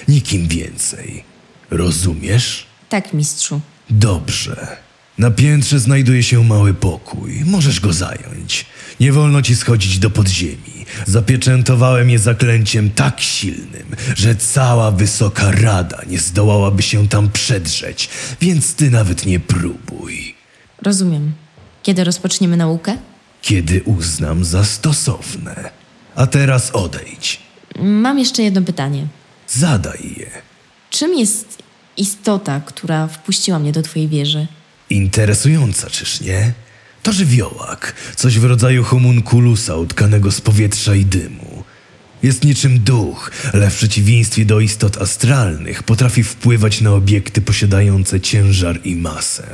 nikim 0.08 0.48
więcej. 0.48 1.24
Rozumiesz? 1.70 2.66
Tak, 2.88 3.12
mistrzu. 3.14 3.60
Dobrze. 3.90 4.76
Na 5.18 5.30
piętrze 5.30 5.78
znajduje 5.80 6.22
się 6.22 6.44
mały 6.44 6.74
pokój. 6.74 7.42
Możesz 7.46 7.80
go 7.80 7.92
zająć. 7.92 8.66
Nie 9.00 9.12
wolno 9.12 9.42
ci 9.42 9.56
schodzić 9.56 9.98
do 9.98 10.10
podziemi. 10.10 10.73
Zapieczętowałem 11.06 12.10
je 12.10 12.18
zaklęciem 12.18 12.90
tak 12.90 13.20
silnym, 13.20 13.96
że 14.16 14.36
cała 14.36 14.90
wysoka 14.90 15.50
rada 15.50 16.00
nie 16.06 16.18
zdołałaby 16.18 16.82
się 16.82 17.08
tam 17.08 17.30
przedrzeć, 17.30 18.08
więc 18.40 18.74
ty 18.74 18.90
nawet 18.90 19.26
nie 19.26 19.40
próbuj. 19.40 20.34
Rozumiem. 20.82 21.32
Kiedy 21.82 22.04
rozpoczniemy 22.04 22.56
naukę? 22.56 22.96
Kiedy 23.42 23.82
uznam 23.82 24.44
za 24.44 24.64
stosowne. 24.64 25.70
A 26.14 26.26
teraz 26.26 26.70
odejdź. 26.70 27.40
Mam 27.82 28.18
jeszcze 28.18 28.42
jedno 28.42 28.62
pytanie. 28.62 29.06
Zadaj 29.48 30.14
je. 30.16 30.30
Czym 30.90 31.14
jest 31.14 31.58
istota, 31.96 32.60
która 32.60 33.06
wpuściła 33.06 33.58
mnie 33.58 33.72
do 33.72 33.82
twojej 33.82 34.08
wieży? 34.08 34.46
Interesująca, 34.90 35.90
czyż 35.90 36.20
nie? 36.20 36.52
To 37.04 37.12
żywiołak, 37.12 37.94
coś 38.16 38.38
w 38.38 38.44
rodzaju 38.44 38.84
homunculusa 38.84 39.76
utkanego 39.76 40.32
z 40.32 40.40
powietrza 40.40 40.94
i 40.94 41.04
dymu. 41.04 41.64
Jest 42.22 42.44
niczym 42.44 42.78
duch, 42.78 43.30
ale 43.52 43.70
w 43.70 43.76
przeciwieństwie 43.76 44.44
do 44.44 44.60
istot 44.60 45.02
astralnych 45.02 45.82
potrafi 45.82 46.24
wpływać 46.24 46.80
na 46.80 46.92
obiekty 46.92 47.40
posiadające 47.40 48.20
ciężar 48.20 48.80
i 48.84 48.96
masę. 48.96 49.46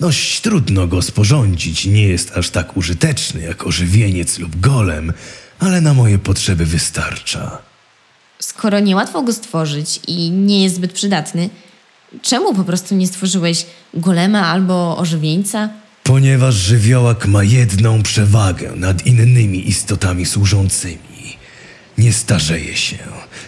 Dość 0.00 0.40
trudno 0.40 0.86
go 0.86 1.02
sporządzić, 1.02 1.86
nie 1.86 2.08
jest 2.08 2.36
aż 2.36 2.50
tak 2.50 2.76
użyteczny 2.76 3.40
jak 3.42 3.66
ożywieniec 3.66 4.38
lub 4.38 4.60
golem, 4.60 5.12
ale 5.58 5.80
na 5.80 5.94
moje 5.94 6.18
potrzeby 6.18 6.66
wystarcza. 6.66 7.58
Skoro 8.38 8.80
niełatwo 8.80 9.22
go 9.22 9.32
stworzyć 9.32 10.00
i 10.08 10.30
nie 10.30 10.62
jest 10.62 10.74
zbyt 10.74 10.92
przydatny, 10.92 11.50
czemu 12.22 12.54
po 12.54 12.64
prostu 12.64 12.94
nie 12.94 13.06
stworzyłeś 13.06 13.66
golema 13.94 14.46
albo 14.46 14.98
ożywieńca? 14.98 15.81
Ponieważ 16.12 16.54
żywiołak 16.54 17.26
ma 17.26 17.44
jedną 17.44 18.02
przewagę 18.02 18.72
nad 18.76 19.06
innymi 19.06 19.68
istotami 19.68 20.26
służącymi. 20.26 21.36
Nie 21.98 22.12
starzeje 22.12 22.76
się, 22.76 22.98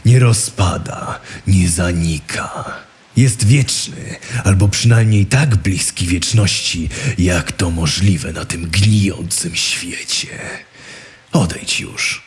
nie 0.04 0.18
rozpada, 0.18 1.20
nie 1.46 1.68
zanika. 1.68 2.64
Jest 3.16 3.46
wieczny, 3.46 4.16
albo 4.44 4.68
przynajmniej 4.68 5.26
tak 5.26 5.56
bliski 5.56 6.06
wieczności, 6.06 6.88
jak 7.18 7.52
to 7.52 7.70
możliwe 7.70 8.32
na 8.32 8.44
tym 8.44 8.70
gnijącym 8.70 9.54
świecie. 9.54 10.38
Odejdź 11.32 11.80
już. 11.80 12.23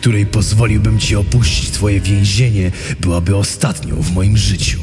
Której 0.00 0.26
pozwoliłbym 0.26 0.98
ci 0.98 1.16
opuścić 1.16 1.70
twoje 1.70 2.00
więzienie, 2.00 2.70
byłaby 3.00 3.36
ostatnią 3.36 4.02
w 4.02 4.12
moim 4.12 4.36
życiu. 4.36 4.80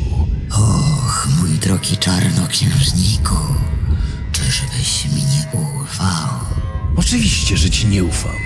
Och, 0.52 1.28
mój 1.40 1.50
drogi 1.50 1.98
czarnoksiężniku, 1.98 3.36
czyżbyś 4.32 5.06
mi 5.06 5.22
nie 5.24 5.62
ufał? 5.62 6.30
Oczywiście, 6.96 7.58
że 7.58 7.70
ci 7.70 7.88
nie 7.88 8.04
ufam. 8.04 8.38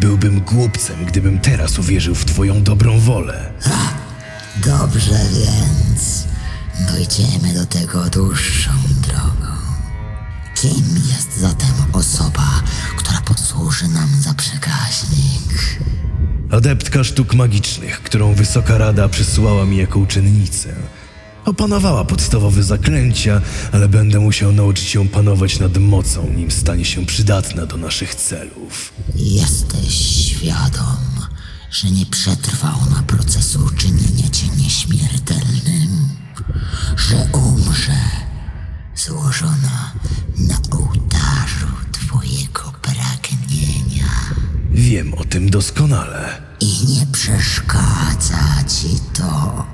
Byłbym 0.00 0.40
głupcem, 0.40 1.04
gdybym 1.04 1.38
teraz 1.38 1.78
uwierzył 1.78 2.14
w 2.14 2.24
twoją 2.24 2.62
dobrą 2.62 3.00
wolę. 3.00 3.52
Dobrze 4.64 5.20
więc, 5.34 6.24
dojdziemy 6.92 7.54
do 7.54 7.66
tego 7.66 8.10
dłuższą 8.10 8.70
drogą. 9.08 9.52
Kim 10.54 11.02
jest 11.08 11.40
zatem 11.40 11.74
osoba, 11.92 12.62
która 12.96 13.20
posłuży 13.20 13.88
nam 13.88 14.08
za 14.20 14.34
przekaźnik? 14.34 15.78
Adeptka 16.50 17.04
sztuk 17.04 17.34
magicznych, 17.34 18.02
którą 18.02 18.34
Wysoka 18.34 18.78
Rada 18.78 19.08
przysłała 19.08 19.64
mi 19.64 19.76
jako 19.76 19.98
uczennicę. 19.98 20.74
Opanowała 21.44 22.04
podstawowe 22.04 22.62
zaklęcia, 22.62 23.40
ale 23.72 23.88
będę 23.88 24.20
musiał 24.20 24.52
nauczyć 24.52 24.94
ją 24.94 25.08
panować 25.08 25.58
nad 25.58 25.78
mocą, 25.78 26.32
nim 26.36 26.50
stanie 26.50 26.84
się 26.84 27.06
przydatna 27.06 27.66
do 27.66 27.76
naszych 27.76 28.14
celów. 28.14 28.92
Jesteś 29.14 29.94
świadom, 30.26 30.96
że 31.70 31.90
nie 31.90 32.06
przetrwa 32.06 32.74
ona 32.86 33.02
procesu 33.02 33.70
czynienia 33.76 34.28
cię 34.32 34.46
nieśmiertelnym, 34.56 36.08
że 36.96 37.28
umrze 37.32 38.00
złożona 38.94 39.92
na 40.38 40.56
ołtarzu 40.78 41.66
twojego 41.92 42.72
pragnienia 42.82 43.75
Wiem 44.76 45.14
o 45.14 45.24
tym 45.24 45.50
doskonale. 45.50 46.42
i 46.60 46.86
nie 46.88 47.06
przeszkadza 47.12 48.64
ci 48.68 48.88
to. 49.14 49.66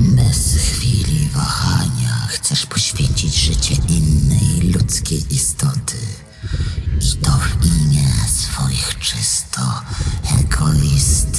Bez 0.00 0.56
chwili 0.56 1.28
wahania 1.34 2.26
chcesz 2.28 2.66
poświęcić 2.66 3.34
życie 3.34 3.74
innej 3.88 4.72
ludzkiej 4.72 5.34
istoty. 5.34 5.96
I 7.00 7.16
to 7.16 7.30
w 7.30 7.66
imię 7.66 8.08
swoich 8.28 8.98
czysto 8.98 9.82
egoistycznych 10.40 11.29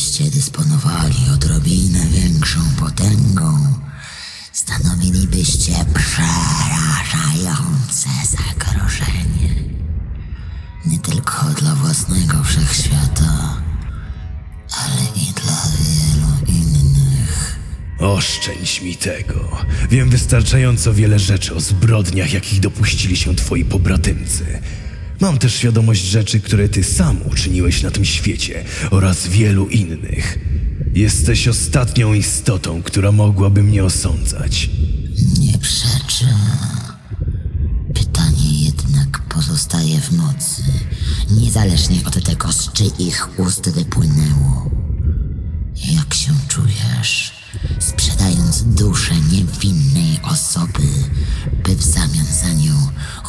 Gdybyście 0.00 0.30
dysponowali 0.30 1.16
odrobinę 1.34 2.06
większą 2.06 2.60
potęgą, 2.78 3.74
stanowilibyście 4.52 5.72
przerażające 5.94 8.08
zagrożenie. 8.30 9.54
Nie 10.86 10.98
tylko 10.98 11.44
dla 11.60 11.74
własnego 11.74 12.44
wszechświata, 12.44 13.62
ale 14.70 15.02
i 15.16 15.32
dla 15.32 15.62
wielu 15.78 16.28
innych. 16.58 17.58
Oszczędź 17.98 18.82
mi 18.82 18.96
tego. 18.96 19.56
Wiem 19.90 20.10
wystarczająco 20.10 20.94
wiele 20.94 21.18
rzeczy 21.18 21.54
o 21.54 21.60
zbrodniach, 21.60 22.32
jakich 22.32 22.60
dopuścili 22.60 23.16
się 23.16 23.34
twoi 23.34 23.64
pobratymcy. 23.64 24.62
Mam 25.20 25.38
też 25.38 25.54
świadomość 25.54 26.02
rzeczy, 26.02 26.40
które 26.40 26.68
ty 26.68 26.84
sam 26.84 27.18
uczyniłeś 27.32 27.82
na 27.82 27.90
tym 27.90 28.04
świecie 28.04 28.64
oraz 28.90 29.26
wielu 29.26 29.68
innych. 29.68 30.38
Jesteś 30.94 31.48
ostatnią 31.48 32.14
istotą, 32.14 32.82
która 32.82 33.12
mogłaby 33.12 33.62
mnie 33.62 33.84
osądzać. 33.84 34.70
Nie 35.38 35.58
przeczę. 35.58 36.26
Pytanie 37.94 38.64
jednak 38.64 39.22
pozostaje 39.28 40.00
w 40.00 40.12
mocy, 40.12 40.62
niezależnie 41.30 41.96
od 42.06 42.24
tego, 42.24 42.52
z 42.52 42.72
czyich 42.72 43.28
ust 43.38 43.70
wypłynęło. 43.70 44.70
Jak 45.76 46.14
się 46.14 46.32
czujesz, 46.48 47.32
sprzedając 47.78 48.62
duszę 48.62 49.14
niewinnej 49.32 50.18
osoby, 50.22 50.88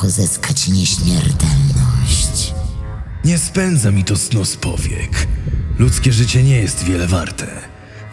uzyskać 0.03 0.67
nieśmiertelność? 0.67 2.53
Nie 3.25 3.37
spędza 3.37 3.91
mi 3.91 4.03
to 4.03 4.17
snu 4.17 4.45
z 4.45 4.55
powiek. 4.55 5.27
Ludzkie 5.79 6.13
życie 6.13 6.43
nie 6.43 6.55
jest 6.55 6.83
wiele 6.83 7.07
warte. 7.07 7.47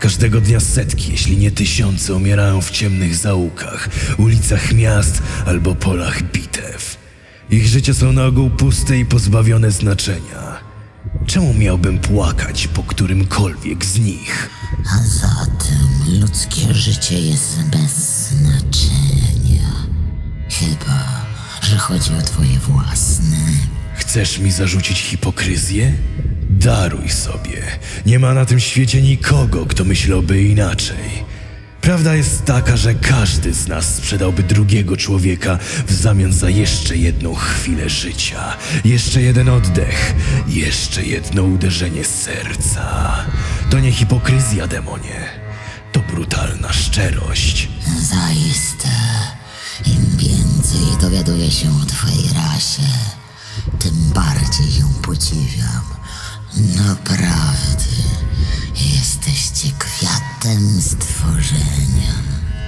Każdego 0.00 0.40
dnia 0.40 0.60
setki, 0.60 1.12
jeśli 1.12 1.36
nie 1.36 1.50
tysiące, 1.50 2.14
umierają 2.14 2.60
w 2.60 2.70
ciemnych 2.70 3.16
zaułkach, 3.16 3.88
ulicach 4.18 4.72
miast 4.72 5.22
albo 5.46 5.74
polach 5.74 6.22
bitew. 6.22 6.96
Ich 7.50 7.66
życie 7.66 7.94
są 7.94 8.12
na 8.12 8.26
ogół 8.26 8.50
puste 8.50 8.98
i 8.98 9.04
pozbawione 9.04 9.70
znaczenia. 9.70 10.58
Czemu 11.26 11.54
miałbym 11.54 11.98
płakać 11.98 12.68
po 12.68 12.82
którymkolwiek 12.82 13.84
z 13.84 13.98
nich? 13.98 14.50
A 14.92 15.06
zatem 15.06 16.20
ludzkie 16.20 16.74
życie 16.74 17.20
jest 17.20 17.62
bez 17.72 18.28
znaczenia. 18.30 19.70
Chyba, 20.50 21.17
że 21.68 21.78
chodzi 21.78 22.14
o 22.14 22.22
twoje 22.22 22.58
własne. 22.58 23.36
Chcesz 23.94 24.38
mi 24.38 24.50
zarzucić 24.50 24.98
hipokryzję? 24.98 25.92
Daruj 26.50 27.08
sobie. 27.08 27.62
Nie 28.06 28.18
ma 28.18 28.34
na 28.34 28.44
tym 28.44 28.60
świecie 28.60 29.02
nikogo, 29.02 29.66
kto 29.66 29.84
myślałby 29.84 30.42
inaczej. 30.42 31.24
Prawda 31.80 32.14
jest 32.14 32.44
taka, 32.44 32.76
że 32.76 32.94
każdy 32.94 33.54
z 33.54 33.68
nas 33.68 33.94
sprzedałby 33.94 34.42
drugiego 34.42 34.96
człowieka 34.96 35.58
w 35.86 35.92
zamian 35.92 36.32
za 36.32 36.50
jeszcze 36.50 36.96
jedną 36.96 37.34
chwilę 37.34 37.88
życia, 37.88 38.56
jeszcze 38.84 39.22
jeden 39.22 39.48
oddech, 39.48 40.14
jeszcze 40.48 41.04
jedno 41.04 41.42
uderzenie 41.42 42.04
serca. 42.04 43.14
To 43.70 43.80
nie 43.80 43.92
hipokryzja, 43.92 44.66
demonie. 44.66 45.24
To 45.92 46.00
brutalna 46.00 46.72
szczerość. 46.72 47.68
Zaiste, 48.00 48.88
im 49.86 50.16
więcej 50.16 51.00
dowiaduję 51.00 51.50
się 51.50 51.68
o 51.82 51.86
twojej 51.86 52.28
rasie, 52.34 52.82
tym 53.78 53.94
bardziej 54.14 54.78
ją 54.80 54.88
podziwiam. 55.02 55.84
Naprawdę, 56.76 57.84
jesteście 58.94 59.68
kwiatem 59.78 60.80
stworzenia. 60.80 62.12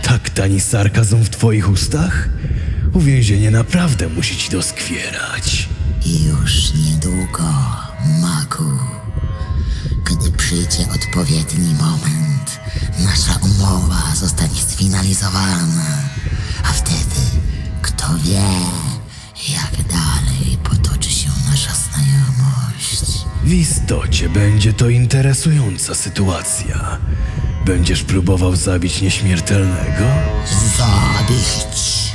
Tak 0.02 0.30
tani 0.30 0.60
sarkazm 0.60 1.22
w 1.24 1.30
twoich 1.30 1.68
ustach? 1.70 2.28
Uwięzienie 2.92 3.50
naprawdę 3.50 4.08
musi 4.08 4.36
ci 4.36 4.50
doskwierać. 4.50 5.68
I 6.06 6.24
już 6.24 6.72
niedługo, 6.74 7.44
magu, 8.20 8.78
gdy 10.04 10.32
przyjdzie 10.32 10.86
odpowiedni 10.94 11.74
moment, 11.74 12.60
nasza 12.98 13.38
umowa 13.42 14.02
zostanie 14.14 14.60
sfinalizowana, 14.68 15.99
wie, 18.22 18.40
jak 19.52 19.72
dalej 19.88 20.58
potoczy 20.64 21.10
się 21.10 21.28
nasza 21.50 21.70
znajomość. 21.74 23.24
W 23.44 23.52
istocie 23.52 24.28
będzie 24.28 24.72
to 24.72 24.88
interesująca 24.88 25.94
sytuacja. 25.94 26.98
Będziesz 27.66 28.02
próbował 28.02 28.56
zabić 28.56 29.02
nieśmiertelnego? 29.02 30.04
Zabić! 30.76 32.12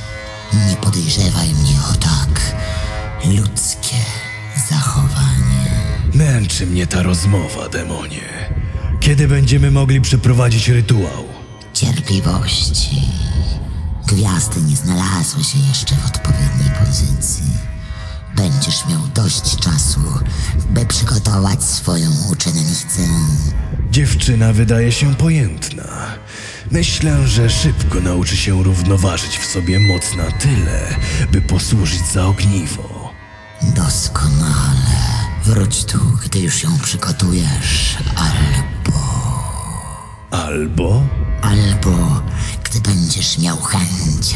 Nie 0.69 0.75
podejrzewaj 0.75 1.47
mnie 1.47 1.79
o 1.91 1.93
tak 1.93 2.55
ludzkie 3.25 3.95
zachowanie. 4.69 5.69
Męczy 6.13 6.67
mnie 6.67 6.87
ta 6.87 7.03
rozmowa, 7.03 7.69
demonie. 7.69 8.49
Kiedy 8.99 9.27
będziemy 9.27 9.71
mogli 9.71 10.01
przeprowadzić 10.01 10.69
rytuał? 10.69 11.25
cierpliwości. 11.73 13.01
Gwiazdy 14.07 14.61
nie 14.61 14.75
znalazły 14.75 15.43
się 15.43 15.59
jeszcze 15.59 15.95
w 15.95 16.05
odpowiedniej 16.05 16.71
pozycji. 16.85 17.45
Będziesz 18.35 18.85
miał 18.89 19.01
dość 19.15 19.57
czasu, 19.57 19.99
by 20.69 20.85
przygotować 20.85 21.63
swoją 21.63 22.11
uczennicę. 22.31 23.01
Dziewczyna 23.91 24.53
wydaje 24.53 24.91
się 24.91 25.15
pojętna. 25.15 26.17
Myślę, 26.71 27.27
że 27.27 27.49
szybko 27.49 27.99
nauczy 27.99 28.37
się 28.37 28.63
równoważyć 28.63 29.37
w 29.37 29.45
sobie 29.45 29.79
moc 29.79 30.15
na 30.15 30.31
tyle, 30.31 30.95
by 31.31 31.41
posłużyć 31.41 32.07
za 32.13 32.25
ogniwo. 32.25 33.13
Doskonale. 33.61 35.15
Wróć 35.43 35.85
tu, 35.85 35.99
gdy 36.25 36.39
już 36.39 36.63
ją 36.63 36.77
przygotujesz, 36.79 37.97
albo, 38.15 38.99
Albo 40.31 41.03
albo 41.41 42.21
gdy 42.75 42.89
będziesz 42.91 43.37
miał 43.37 43.61
chęć 43.61 44.35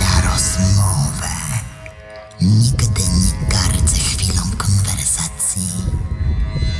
na 0.00 0.30
rozmowę. 0.30 1.28
Nigdy 2.40 3.02
nie 3.02 3.48
gardzę 3.48 3.96
chwilą 3.96 4.42
konwersacji. 4.58 5.68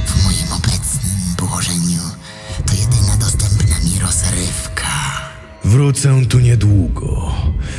W 0.06 0.24
moim 0.24 0.52
obecnym 0.52 1.34
położeniu 1.36 2.00
to 2.66 2.74
jedyna 2.74 3.16
dostępna 3.16 3.78
mi 3.78 4.00
rozrywka. 4.00 4.90
Wrócę 5.64 6.26
tu 6.26 6.38
niedługo. 6.38 7.34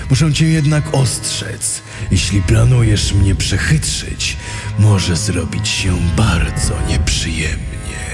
Muszę 0.10 0.34
cię 0.34 0.46
jednak 0.46 0.84
ostrzec. 0.96 1.82
Jeśli 2.12 2.42
planujesz 2.42 3.14
mnie 3.14 3.36
przechytrzyć, 3.36 4.38
może 4.80 5.16
zrobić 5.16 5.68
się 5.68 5.98
bardzo 6.18 6.74
nieprzyjemnie. 6.90 8.06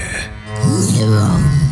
Nie 0.92 1.06
wątpię. 1.06 1.71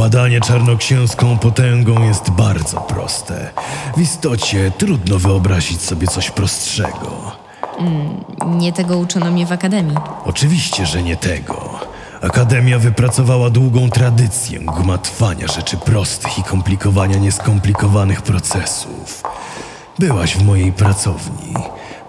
Władanie 0.00 0.40
czarnoksięską 0.40 1.38
potęgą 1.38 2.02
jest 2.02 2.30
bardzo 2.30 2.80
proste. 2.80 3.50
W 3.96 4.00
istocie 4.00 4.72
trudno 4.78 5.18
wyobrazić 5.18 5.82
sobie 5.82 6.06
coś 6.06 6.30
prostszego. 6.30 7.36
Nie 8.46 8.72
tego 8.72 8.98
uczono 8.98 9.30
mnie 9.30 9.46
w 9.46 9.52
akademii. 9.52 9.96
Oczywiście, 10.24 10.86
że 10.86 11.02
nie 11.02 11.16
tego. 11.16 11.78
Akademia 12.22 12.78
wypracowała 12.78 13.50
długą 13.50 13.90
tradycję 13.90 14.58
gmatwania 14.58 15.46
rzeczy 15.46 15.76
prostych 15.76 16.38
i 16.38 16.42
komplikowania 16.42 17.18
nieskomplikowanych 17.18 18.22
procesów. 18.22 19.22
Byłaś 19.98 20.36
w 20.36 20.44
mojej 20.44 20.72
pracowni. 20.72 21.54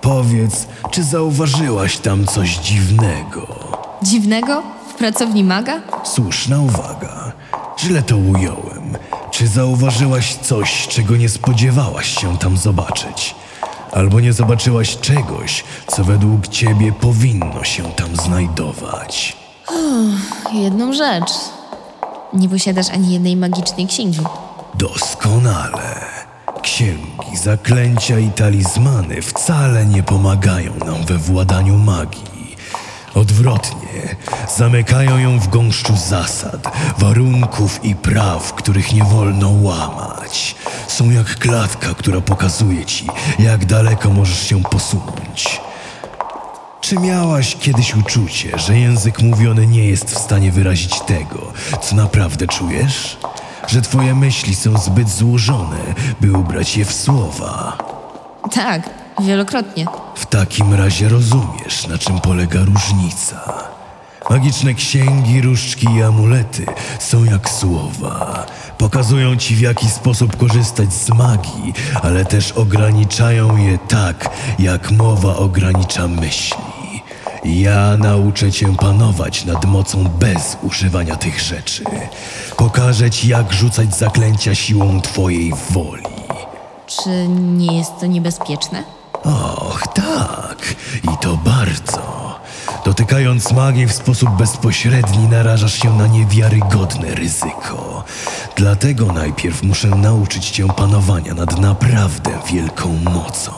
Powiedz, 0.01 0.67
czy 0.91 1.04
zauważyłaś 1.04 1.97
tam 1.97 2.25
coś 2.25 2.58
dziwnego? 2.58 3.47
Dziwnego? 4.04 4.63
W 4.89 4.93
pracowni 4.93 5.43
maga? 5.43 5.82
Słuszna 6.04 6.60
uwaga. 6.60 7.32
Źle 7.84 8.02
to 8.02 8.17
ująłem. 8.17 8.98
Czy 9.32 9.48
zauważyłaś 9.48 10.36
coś, 10.36 10.88
czego 10.88 11.15
nie 11.17 11.30
spodziewałaś 11.30 12.20
się 12.22 12.38
tam 12.38 12.58
zobaczyć? 12.58 13.36
Albo 13.91 14.20
nie 14.20 14.34
zobaczyłaś 14.34 14.98
czegoś, 14.98 15.63
co 15.88 16.04
według 16.04 16.48
ciebie 16.48 16.91
powinno 16.91 17.63
się 17.63 17.84
tam 17.84 18.15
znajdować? 18.15 19.38
Jedną 20.54 20.94
rzecz. 20.94 21.32
Nie 22.34 22.50
posiadasz 22.50 22.89
ani 22.89 23.13
jednej 23.13 23.36
magicznej 23.36 23.88
księgi. 23.88 24.20
Doskonale. 24.74 25.96
Księgi, 26.62 27.38
zaklęcia 27.44 28.20
i 28.20 28.30
talizmany 28.30 29.22
wcale 29.22 29.86
nie 29.86 30.04
pomagają 30.04 30.74
nam 30.86 31.06
we 31.06 31.17
władaniu 31.17 31.78
magii. 31.78 32.31
Odwrotnie, 33.15 34.15
zamykają 34.58 35.17
ją 35.17 35.39
w 35.39 35.47
gąszczu 35.47 35.97
zasad, 35.97 36.71
warunków 36.97 37.86
i 37.86 37.95
praw, 37.95 38.54
których 38.54 38.93
nie 38.93 39.04
wolno 39.04 39.50
łamać. 39.50 40.56
Są 40.88 41.10
jak 41.10 41.36
klatka, 41.36 41.88
która 41.97 42.21
pokazuje 42.21 42.86
ci, 42.86 43.08
jak 43.39 43.65
daleko 43.65 44.10
możesz 44.10 44.47
się 44.47 44.63
posunąć. 44.63 45.62
Czy 46.82 46.95
miałaś 47.00 47.58
kiedyś 47.60 47.95
uczucie, 47.95 48.60
że 48.60 48.78
język 48.78 49.21
mówiony 49.21 49.67
nie 49.67 49.88
jest 49.88 50.12
w 50.12 50.19
stanie 50.19 50.52
wyrazić 50.52 51.00
tego, 51.00 51.54
co 51.82 51.95
naprawdę 51.95 52.47
czujesz? 52.47 53.17
Że 53.67 53.82
twoje 53.82 54.15
myśli 54.15 54.56
są 54.56 54.78
zbyt 54.78 55.10
złożone, 55.10 55.80
by 56.21 56.32
ubrać 56.34 56.78
je 56.78 56.86
w 56.86 56.93
słowa? 56.93 57.78
Tak, 58.52 59.01
wielokrotnie. 59.19 59.86
W 60.15 60.26
takim 60.26 60.74
razie 60.74 61.10
rozumiesz, 61.10 61.88
na 61.88 61.97
czym 61.97 62.19
polega 62.19 62.60
różnica. 62.65 63.71
Magiczne 64.30 64.74
księgi, 64.74 65.41
różdżki 65.41 65.88
i 65.95 66.04
amulety 66.04 66.65
są 67.00 67.24
jak 67.24 67.50
słowa. 67.50 68.45
Pokazują 68.78 69.36
ci, 69.36 69.56
w 69.56 69.62
jaki 69.62 69.89
sposób 69.89 70.38
korzystać 70.38 70.93
z 70.93 71.10
magii, 71.10 71.74
ale 72.04 72.26
też 72.26 72.52
ograniczają 72.52 73.58
je 73.58 73.78
tak, 73.78 74.30
jak 74.60 74.91
mowa 74.91 75.36
ogranicza 75.36 76.08
myśli. 76.08 77.04
Ja 77.45 77.97
nauczę 77.97 78.52
cię 78.52 78.76
panować 78.76 79.45
nad 79.45 79.65
mocą 79.65 80.04
bez 80.04 80.58
używania 80.63 81.15
tych 81.15 81.39
rzeczy. 81.39 81.84
Pokażę 82.58 83.12
ci, 83.12 83.28
jak 83.28 83.54
rzucać 83.54 83.95
zaklęcia 83.95 84.56
siłą 84.56 85.02
twojej 85.02 85.54
woli. 85.69 86.04
Czy 86.88 87.28
nie 87.28 87.78
jest 87.78 88.00
to 88.00 88.06
niebezpieczne? 88.06 88.84
Och, 89.24 89.82
tak, 89.96 90.76
i 91.04 91.18
to 91.22 91.38
bardzo. 91.38 92.40
Dotykając 92.86 93.52
magii 93.52 93.88
w 93.88 93.94
sposób 93.94 94.30
bezpośredni, 94.38 95.28
narażasz 95.28 95.82
się 95.82 95.98
na 95.98 96.08
niewiarygodne 96.08 97.16
ryzyko. 97.16 98.04
Dlatego 98.56 99.06
najpierw 99.06 99.64
muszę 99.64 99.88
nauczyć 99.88 100.50
cię 100.50 100.68
panowania 100.68 101.34
nad 101.34 101.60
naprawdę 101.60 102.32
wielką 102.52 102.94
mocą. 102.94 103.52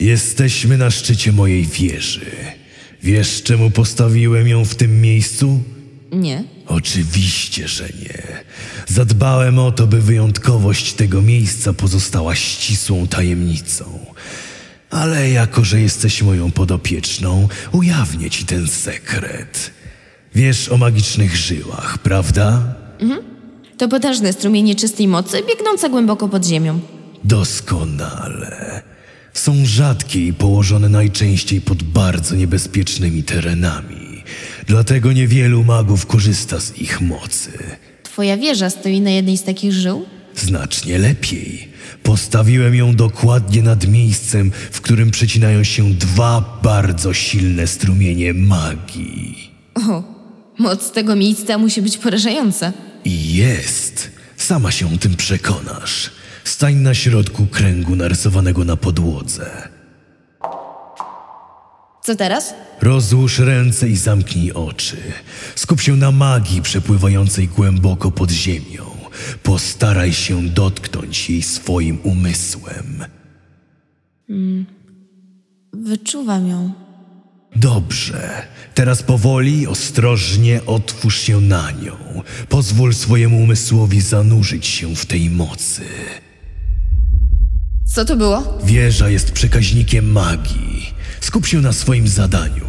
Jesteśmy 0.00 0.78
na 0.78 0.90
szczycie 0.90 1.32
mojej 1.32 1.66
wieży. 1.66 2.30
Wiesz, 3.02 3.42
czemu 3.42 3.70
postawiłem 3.70 4.48
ją 4.48 4.64
w 4.64 4.74
tym 4.74 5.00
miejscu? 5.00 5.60
Nie. 6.12 6.44
Oczywiście, 6.66 7.68
że 7.68 7.84
nie. 7.84 8.22
Zadbałem 8.88 9.58
o 9.58 9.72
to, 9.72 9.86
by 9.86 10.00
wyjątkowość 10.00 10.92
tego 10.92 11.22
miejsca 11.22 11.72
pozostała 11.72 12.34
ścisłą 12.34 13.06
tajemnicą. 13.06 13.84
Ale 14.90 15.30
jako, 15.30 15.64
że 15.64 15.80
jesteś 15.80 16.22
moją 16.22 16.50
podopieczną, 16.50 17.48
ujawnię 17.72 18.30
ci 18.30 18.44
ten 18.44 18.68
sekret. 18.68 19.70
Wiesz 20.34 20.68
o 20.68 20.76
magicznych 20.76 21.36
żyłach, 21.36 21.98
prawda? 21.98 22.74
To 23.78 23.88
potężne 23.88 24.32
strumienie 24.32 24.74
czystej 24.74 25.08
mocy 25.08 25.42
biegnące 25.48 25.90
głęboko 25.90 26.28
pod 26.28 26.46
ziemią. 26.46 26.80
Doskonale. 27.24 28.82
Są 29.32 29.54
rzadkie 29.64 30.26
i 30.26 30.32
położone 30.32 30.88
najczęściej 30.88 31.60
pod 31.60 31.82
bardzo 31.82 32.34
niebezpiecznymi 32.34 33.22
terenami. 33.22 34.01
Dlatego 34.66 35.12
niewielu 35.12 35.64
magów 35.64 36.06
korzysta 36.06 36.60
z 36.60 36.78
ich 36.78 37.00
mocy. 37.00 37.50
Twoja 38.02 38.36
wieża 38.36 38.70
stoi 38.70 39.00
na 39.00 39.10
jednej 39.10 39.36
z 39.36 39.42
takich 39.42 39.72
żył? 39.72 40.04
Znacznie 40.36 40.98
lepiej. 40.98 41.68
Postawiłem 42.02 42.74
ją 42.74 42.94
dokładnie 42.94 43.62
nad 43.62 43.88
miejscem, 43.88 44.52
w 44.70 44.80
którym 44.80 45.10
przecinają 45.10 45.64
się 45.64 45.94
dwa 45.94 46.60
bardzo 46.62 47.14
silne 47.14 47.66
strumienie 47.66 48.34
magii. 48.34 49.50
O, 49.74 50.02
moc 50.58 50.92
tego 50.92 51.16
miejsca 51.16 51.58
musi 51.58 51.82
być 51.82 51.98
porażająca. 51.98 52.72
I 53.04 53.34
jest. 53.34 54.10
Sama 54.36 54.70
się 54.70 54.94
o 54.94 54.98
tym 54.98 55.16
przekonasz. 55.16 56.10
Stań 56.44 56.74
na 56.74 56.94
środku 56.94 57.46
kręgu 57.46 57.96
narysowanego 57.96 58.64
na 58.64 58.76
podłodze. 58.76 59.68
Co 62.04 62.16
teraz? 62.16 62.54
Rozłóż 62.80 63.38
ręce 63.38 63.88
i 63.88 63.96
zamknij 63.96 64.52
oczy. 64.52 64.96
Skup 65.54 65.80
się 65.80 65.96
na 65.96 66.10
magii 66.10 66.62
przepływającej 66.62 67.48
głęboko 67.48 68.10
pod 68.10 68.30
ziemią. 68.30 68.84
Postaraj 69.42 70.12
się 70.12 70.48
dotknąć 70.48 71.30
jej 71.30 71.42
swoim 71.42 71.98
umysłem. 72.02 73.04
Wyczuwam 75.72 76.48
ją. 76.48 76.72
Dobrze. 77.56 78.46
Teraz 78.74 79.02
powoli, 79.02 79.66
ostrożnie 79.66 80.60
otwórz 80.66 81.20
się 81.20 81.40
na 81.40 81.70
nią. 81.70 82.22
Pozwól 82.48 82.94
swojemu 82.94 83.42
umysłowi 83.42 84.00
zanurzyć 84.00 84.66
się 84.66 84.96
w 84.96 85.06
tej 85.06 85.30
mocy. 85.30 85.82
Co 87.94 88.04
to 88.04 88.16
było? 88.16 88.58
Wieża 88.64 89.08
jest 89.08 89.32
przekaźnikiem 89.32 90.12
magii. 90.12 90.91
Skup 91.22 91.46
się 91.46 91.60
na 91.60 91.72
swoim 91.72 92.08
zadaniu. 92.08 92.66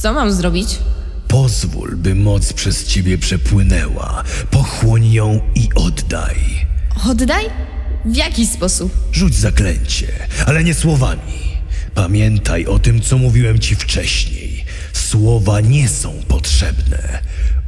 Co 0.00 0.12
mam 0.12 0.32
zrobić? 0.32 0.78
Pozwól, 1.28 1.96
by 1.96 2.14
moc 2.14 2.52
przez 2.52 2.86
ciebie 2.86 3.18
przepłynęła. 3.18 4.24
Pochłoń 4.50 5.12
ją 5.12 5.40
i 5.54 5.68
oddaj. 5.74 6.66
Oddaj? 7.10 7.44
W 8.04 8.16
jaki 8.16 8.46
sposób? 8.46 8.92
Rzuć 9.12 9.34
zaklęcie, 9.34 10.06
ale 10.46 10.64
nie 10.64 10.74
słowami. 10.74 11.40
Pamiętaj 11.94 12.66
o 12.66 12.78
tym, 12.78 13.00
co 13.00 13.18
mówiłem 13.18 13.58
ci 13.58 13.74
wcześniej. 13.76 14.64
Słowa 14.92 15.60
nie 15.60 15.88
są 15.88 16.12
potrzebne. 16.28 17.18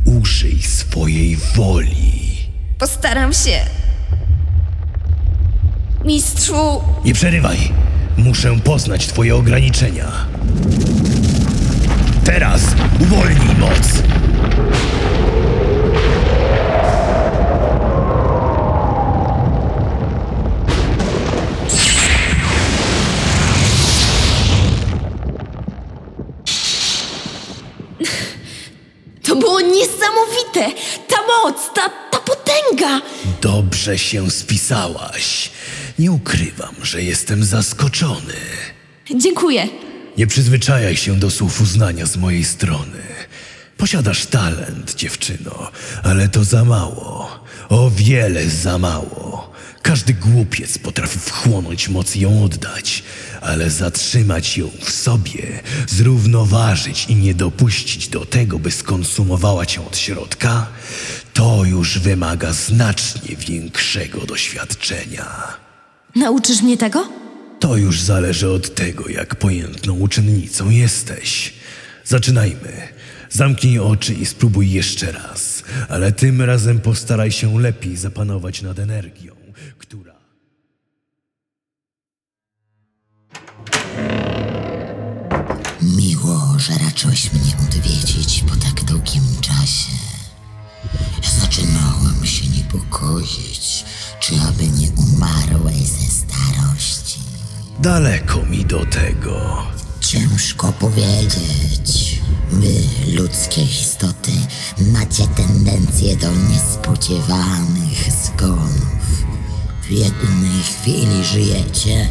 Użyj 0.05 0.62
swojej 0.62 1.37
woli. 1.55 2.22
Postaram 2.79 3.33
się. 3.33 3.61
Mistrzu, 6.05 6.81
Nie 7.05 7.14
przerywaj. 7.14 7.72
Muszę 8.16 8.57
poznać 8.64 9.07
twoje 9.07 9.37
ograniczenia. 9.37 10.07
Teraz 12.25 12.61
uwolnij 13.01 13.57
moc. 13.59 13.79
to 29.27 29.37
było 29.37 29.61
niesamowite! 29.61 30.72
Ta 31.09 31.16
moc, 31.27 31.57
ta, 31.75 31.88
ta 32.11 32.18
potęga! 32.18 33.01
Dobrze 33.40 33.98
się 33.98 34.31
spisałaś. 34.31 35.51
Nie 35.98 36.12
ukrywam, 36.12 36.74
że 36.83 37.02
jestem 37.02 37.44
zaskoczony. 37.44 38.35
Dziękuję. 39.16 39.68
Nie 40.18 40.26
przyzwyczajaj 40.26 40.96
się 40.96 41.16
do 41.16 41.31
słów 41.31 41.61
uznania 41.61 42.07
z 42.07 42.16
mojej 42.16 42.44
strony. 42.44 43.02
Posiadasz 43.76 44.26
talent, 44.26 44.94
dziewczyno, 44.94 45.70
ale 46.02 46.28
to 46.28 46.44
za 46.44 46.64
mało. 46.64 47.31
O 47.68 47.90
wiele 47.90 48.48
za 48.48 48.78
mało. 48.78 49.52
Każdy 49.83 50.14
głupiec 50.14 50.78
potrafi 50.78 51.18
wchłonąć 51.18 51.88
moc 51.88 52.16
i 52.16 52.20
ją 52.20 52.44
oddać, 52.44 53.02
ale 53.40 53.70
zatrzymać 53.70 54.59
ją 54.59 54.70
w 54.81 54.90
sobie, 54.90 55.61
zrównoważyć 55.88 57.07
i 57.09 57.16
nie 57.16 57.35
dopuścić 57.35 58.09
do 58.09 58.26
tego, 58.26 58.59
by 58.59 58.70
skonsumowała 58.70 59.66
cię 59.66 59.87
od 59.87 59.96
środka, 59.96 60.66
to 61.35 61.64
już 61.64 61.98
wymaga 61.98 62.52
znacznie 62.52 63.37
większego 63.37 64.20
doświadczenia. 64.26 65.62
Nauczysz 66.16 66.62
mnie 66.62 66.77
tego? 66.77 67.09
To 67.61 67.77
już 67.77 68.01
zależy 68.01 68.51
od 68.51 68.75
tego, 68.75 69.09
jak 69.09 69.37
pojętną 69.37 69.98
uczennicą 69.98 70.70
jesteś. 70.70 71.55
Zaczynajmy. 72.05 72.88
Zamknij 73.31 73.79
oczy 73.79 74.14
i 74.14 74.27
spróbuj 74.27 74.70
jeszcze 74.70 75.12
raz, 75.12 75.62
ale 75.88 76.12
tym 76.12 76.42
razem 76.42 76.81
postaraj 76.81 77.31
się 77.31 77.61
lepiej 77.61 77.96
zapanować 77.96 78.62
nad 78.62 78.79
energią, 78.79 79.35
która. 79.79 80.14
Miło, 85.83 86.57
że 86.59 86.72
raczyłeś 86.85 87.33
mnie 87.33 87.53
odwiedzić 87.68 88.44
po 88.48 88.57
tak 88.57 88.85
długim 88.85 89.22
czasie. 89.40 90.21
Zaczynałem 91.40 92.26
się 92.26 92.48
niepokoić, 92.48 93.84
czy 94.20 94.34
aby 94.48 94.66
nie 94.66 94.90
umarłeś 94.90 95.76
ze 95.76 96.10
starości. 96.10 97.20
Daleko 97.78 98.42
mi 98.42 98.64
do 98.64 98.86
tego. 98.86 99.66
Ciężko 100.00 100.72
powiedzieć. 100.72 102.20
Wy, 102.50 102.74
ludzkie 103.12 103.62
istoty, 103.62 104.32
macie 104.92 105.26
tendencję 105.26 106.16
do 106.16 106.32
niespodziewanych 106.32 108.12
zgonów. 108.24 109.24
W 109.82 109.90
jednej 109.90 110.62
chwili 110.62 111.24
żyjecie, 111.24 112.08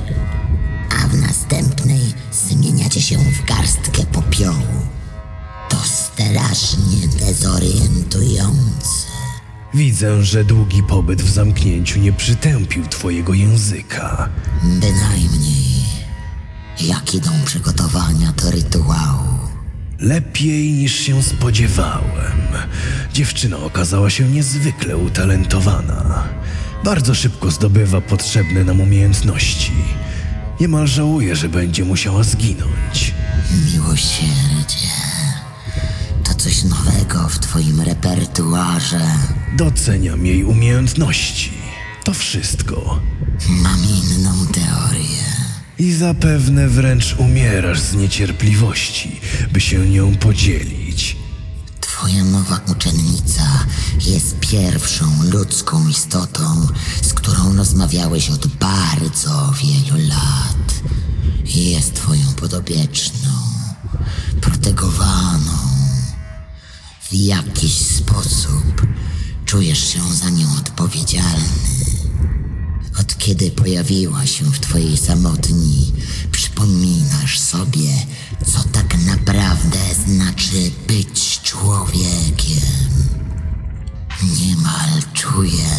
a 1.04 1.08
w 1.08 1.18
następnej 1.18 2.14
zmieniacie 2.32 3.02
się 3.02 3.18
w 3.18 3.46
garstkę 3.46 4.06
popiołu. 4.06 4.88
To 5.72 5.78
strasznie 5.78 7.08
dezorientujące. 7.20 9.12
Widzę, 9.74 10.24
że 10.24 10.44
długi 10.44 10.84
pobyt 10.84 11.22
w 11.22 11.30
zamknięciu 11.30 12.00
nie 12.00 12.14
przytępił 12.14 12.88
twojego 12.88 13.34
języka. 13.34 14.30
Bynajmniej. 14.64 15.86
Jak 16.82 17.14
idą 17.14 17.30
przygotowania 17.46 18.32
do 18.32 18.52
rytuału? 18.52 19.40
Lepiej 20.00 20.72
niż 20.72 20.96
się 20.96 21.24
spodziewałem. 21.24 22.42
Dziewczyna 23.14 23.58
okazała 23.58 24.10
się 24.10 24.30
niezwykle 24.30 24.98
utalentowana. 24.98 26.24
Bardzo 26.84 27.16
szybko 27.16 27.52
zdobywa 27.52 28.02
potrzebne 28.02 28.64
nam 28.64 28.82
umiejętności. 28.82 29.72
Niemal 30.60 30.88
żałuję, 30.88 31.36
że 31.36 31.50
będzie 31.50 31.86
musiała 31.86 32.24
zginąć. 32.24 33.14
Miłosierdzie. 33.74 35.01
Coś 36.44 36.64
nowego 36.64 37.30
w 37.30 37.40
twoim 37.40 37.82
repertuarze. 37.82 39.02
Doceniam 39.58 40.26
jej 40.26 40.44
umiejętności. 40.44 41.54
To 42.04 42.14
wszystko. 42.14 43.00
Mam 43.50 43.80
inną 43.84 44.48
teorię. 44.48 45.24
I 45.80 45.94
zapewne 45.94 46.70
wręcz 46.70 47.16
umierasz 47.18 47.80
z 47.80 47.94
niecierpliwości, 47.94 49.22
by 49.54 49.62
się 49.62 49.90
nią 49.90 50.16
podzielić. 50.16 51.18
Twoja 51.82 52.24
nowa 52.24 52.60
uczennica 52.72 53.66
jest 54.08 54.40
pierwszą 54.40 55.24
ludzką 55.24 55.88
istotą, 55.88 56.68
z 57.02 57.14
którą 57.14 57.56
rozmawiałeś 57.56 58.30
od 58.30 58.48
bardzo 58.48 59.54
wielu 59.64 60.08
lat. 60.08 60.82
Jest 61.46 61.94
twoją 61.94 62.34
podobieczną, 62.40 63.32
protegowaną. 64.42 65.61
W 67.12 67.14
jakiś 67.14 67.74
sposób 67.74 68.88
czujesz 69.46 69.94
się 69.94 70.14
za 70.14 70.30
nią 70.30 70.48
odpowiedzialny. 70.60 71.50
Od 73.00 73.18
kiedy 73.18 73.52
pojawiła 73.52 74.26
się 74.26 74.46
w 74.46 74.60
twojej 74.60 74.98
samotni, 74.98 75.94
przypominasz 76.32 77.40
sobie, 77.40 77.90
co 78.46 78.64
tak 78.64 78.98
naprawdę 79.06 79.80
znaczy 80.08 80.72
być 80.88 81.42
człowiekiem. 81.44 82.70
Niemal 84.24 85.02
czuję, 85.14 85.70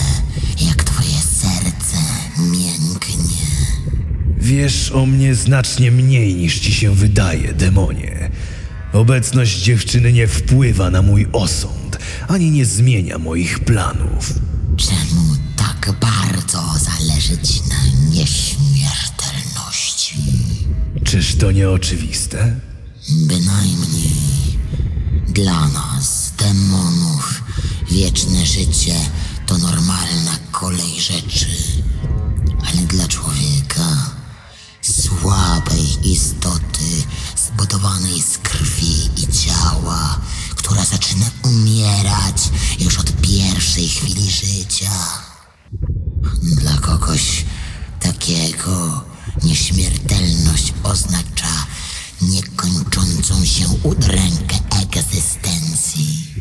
jak 0.61 0.85
twoje 0.85 1.18
serce 1.40 1.97
mięknie. 2.38 3.37
Wiesz 4.38 4.90
o 4.90 5.07
mnie 5.07 5.35
znacznie 5.35 5.90
mniej 5.90 6.35
niż 6.35 6.61
ci 6.61 6.73
się 6.73 6.95
wydaje, 6.95 7.53
demonie. 7.53 8.31
Obecność 8.92 9.62
dziewczyny 9.62 10.12
nie 10.12 10.28
wpływa 10.28 10.90
na 10.90 11.02
mój 11.02 11.26
osąd, 11.33 11.98
ani 12.28 12.50
nie 12.50 12.66
zmienia 12.66 13.18
moich 13.18 13.59
planów. 13.59 14.33
Czemu 14.76 15.37
tak 15.57 15.92
bardzo 16.00 16.62
zależy 16.78 17.38
ci 17.38 17.61
na 17.68 17.76
nieśmiertelności? 18.11 20.16
Czyż 21.05 21.37
to 21.37 21.52
nieoczywiste? 21.52 22.61
Bynajmniej 23.11 24.12
dla 25.28 25.68
nas, 25.68 26.33
demonów, 26.38 27.42
wieczne 27.90 28.46
życie 28.46 28.94
to 29.46 29.59
normalna 29.59 30.38
kolej 30.52 31.00
rzeczy, 31.00 31.46
ale 32.66 32.76
dla 32.87 33.09
człowieka, 33.09 34.11
słabej 34.83 36.11
istoty, 36.12 36.85
zbudowanej 37.55 38.23
z 38.23 38.38
krwi 38.38 39.11
i 39.17 39.27
ciała, 39.33 40.21
która 40.57 40.85
zaczyna 40.85 41.27
umierać 41.43 42.51
już 42.79 42.99
od 42.99 43.12
pierwszej 43.21 43.88
chwili 43.88 44.31
życia. 44.31 44.93
Dla 46.43 46.79
kogoś 46.79 47.45
takiego 48.01 49.05
nieśmiertelność 49.43 50.73
oznacza 50.83 51.67
niekończącą 52.23 53.45
się 53.45 53.69
udrękę 53.83 54.57
egzystencji, 54.83 56.35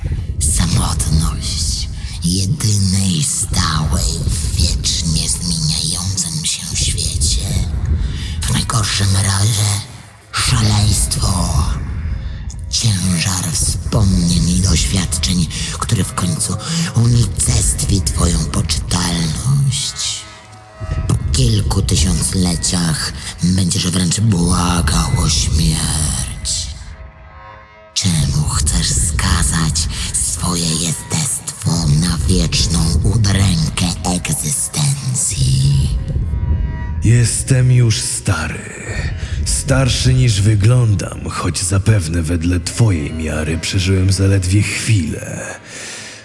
samotność 0.57 1.89
jedynej 2.23 3.23
stałej 3.23 4.19
w 4.27 4.55
wiecznie 4.55 5.29
zmieniającym 5.29 6.45
się 6.45 6.75
świecie. 6.75 7.47
W 8.41 8.53
najgorszym 8.53 9.15
razie 9.15 9.91
szaleństwo, 10.41 11.63
ciężar 12.69 13.51
wspomnień 13.51 14.49
i 14.49 14.59
doświadczeń, 14.61 15.47
który 15.79 16.03
w 16.03 16.13
końcu 16.13 16.55
unicestwi 16.95 18.01
twoją 18.01 18.39
poczytalność. 18.39 20.21
Po 21.07 21.15
kilku 21.31 21.81
tysiącleciach 21.81 23.13
będziesz 23.43 23.87
wręcz 23.87 24.19
błagał 24.19 25.09
o 25.17 25.29
śmierć. 25.29 26.67
Czemu 27.93 28.49
chcesz 28.49 28.87
skazać 28.87 29.87
swoje 30.13 30.65
jestestwo 30.75 31.71
na 31.87 32.17
wieczną 32.27 32.79
udrękę 33.03 33.85
egzystencji? 34.15 35.89
Jestem 37.03 37.71
już 37.71 38.01
stary. 38.01 38.71
Starszy 39.61 40.13
niż 40.13 40.41
wyglądam, 40.41 41.19
choć 41.29 41.61
zapewne 41.61 42.21
wedle 42.21 42.59
twojej 42.59 43.13
miary 43.13 43.57
przeżyłem 43.57 44.11
zaledwie 44.11 44.61
chwilę. 44.61 45.55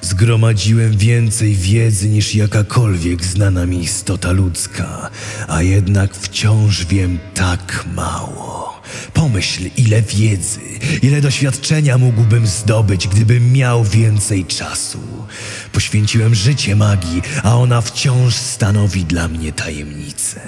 Zgromadziłem 0.01 0.97
więcej 0.97 1.55
wiedzy 1.55 2.09
niż 2.09 2.35
jakakolwiek 2.35 3.25
znana 3.25 3.67
mi 3.67 3.83
istota 3.83 4.33
ludzka, 4.33 5.11
a 5.49 5.63
jednak 5.63 6.15
wciąż 6.15 6.85
wiem 6.85 7.19
tak 7.35 7.85
mało. 7.95 8.83
Pomyśl, 9.13 9.71
ile 9.77 10.03
wiedzy, 10.03 10.61
ile 11.03 11.21
doświadczenia 11.21 11.99
mógłbym 11.99 12.47
zdobyć, 12.47 13.09
gdybym 13.09 13.53
miał 13.53 13.85
więcej 13.85 14.45
czasu. 14.45 15.26
Poświęciłem 15.73 16.35
życie 16.35 16.77
magii, 16.77 17.23
a 17.43 17.57
ona 17.57 17.81
wciąż 17.81 18.35
stanowi 18.35 19.05
dla 19.05 19.29
mnie 19.29 19.53
tajemnicę. 19.53 20.41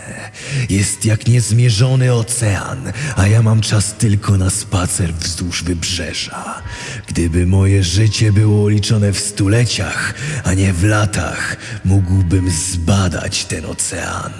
Jest 0.71 1.05
jak 1.05 1.27
niezmierzony 1.27 2.13
ocean, 2.13 2.93
a 3.17 3.27
ja 3.27 3.43
mam 3.43 3.61
czas 3.61 3.93
tylko 3.93 4.37
na 4.37 4.51
spacer 4.51 5.15
wzdłuż 5.15 5.63
wybrzeża. 5.63 6.63
Gdyby 7.07 7.47
moje 7.47 7.85
życie 7.85 8.33
było 8.33 8.69
liczone 8.69 9.13
w 9.13 9.21
stuleciach, 9.21 10.15
a 10.45 10.55
nie 10.55 10.73
w 10.73 10.85
latach, 10.85 11.57
mógłbym 11.85 12.51
zbadać 12.51 13.45
ten 13.45 13.65
ocean, 13.65 14.33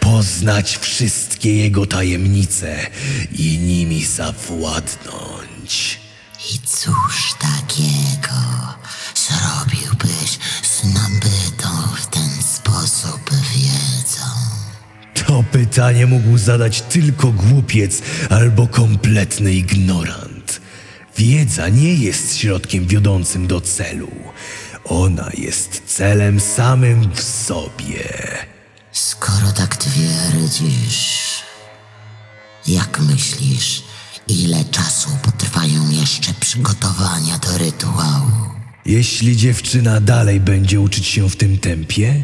poznać 0.00 0.78
wszystkie 0.78 1.56
jego 1.56 1.86
tajemnice 1.86 2.78
i 3.32 3.58
nimi 3.58 4.04
zawładnąć. 4.04 6.00
I 6.54 6.58
cóż 6.58 7.34
takiego 7.40 8.51
To 15.32 15.44
pytanie 15.52 16.06
mógł 16.06 16.38
zadać 16.38 16.82
tylko 16.82 17.32
głupiec 17.32 18.02
albo 18.30 18.66
kompletny 18.66 19.52
ignorant. 19.52 20.60
Wiedza 21.16 21.68
nie 21.68 21.94
jest 21.94 22.36
środkiem 22.36 22.86
wiodącym 22.86 23.46
do 23.46 23.60
celu. 23.60 24.10
Ona 24.84 25.30
jest 25.38 25.82
celem 25.86 26.40
samym 26.40 27.14
w 27.14 27.22
sobie. 27.22 28.04
Skoro 28.92 29.52
tak 29.56 29.76
twierdzisz, 29.76 31.42
jak 32.66 33.00
myślisz, 33.00 33.82
ile 34.28 34.64
czasu 34.64 35.08
potrwają 35.22 35.90
jeszcze 35.90 36.34
przygotowania 36.40 37.38
do 37.38 37.58
rytuału? 37.58 38.30
Jeśli 38.86 39.36
dziewczyna 39.36 40.00
dalej 40.00 40.40
będzie 40.40 40.80
uczyć 40.80 41.06
się 41.06 41.30
w 41.30 41.36
tym 41.36 41.58
tempie, 41.58 42.22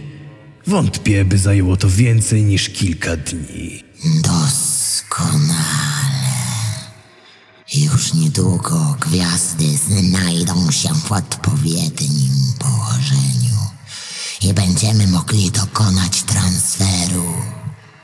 wątpię, 0.68 1.24
by 1.24 1.38
zajęło 1.38 1.76
to 1.76 1.90
więcej 1.90 2.42
niż 2.42 2.68
kilka 2.68 3.16
dni. 3.16 3.84
Doskonale. 4.22 5.58
Już 7.74 8.14
niedługo 8.14 8.96
gwiazdy 9.00 9.64
znajdą 9.76 10.70
się 10.70 10.88
w 10.94 11.12
odpowiednim 11.12 12.32
położeniu 12.58 13.58
i 14.42 14.54
będziemy 14.54 15.06
mogli 15.06 15.50
dokonać 15.50 16.22
transferu. 16.22 17.34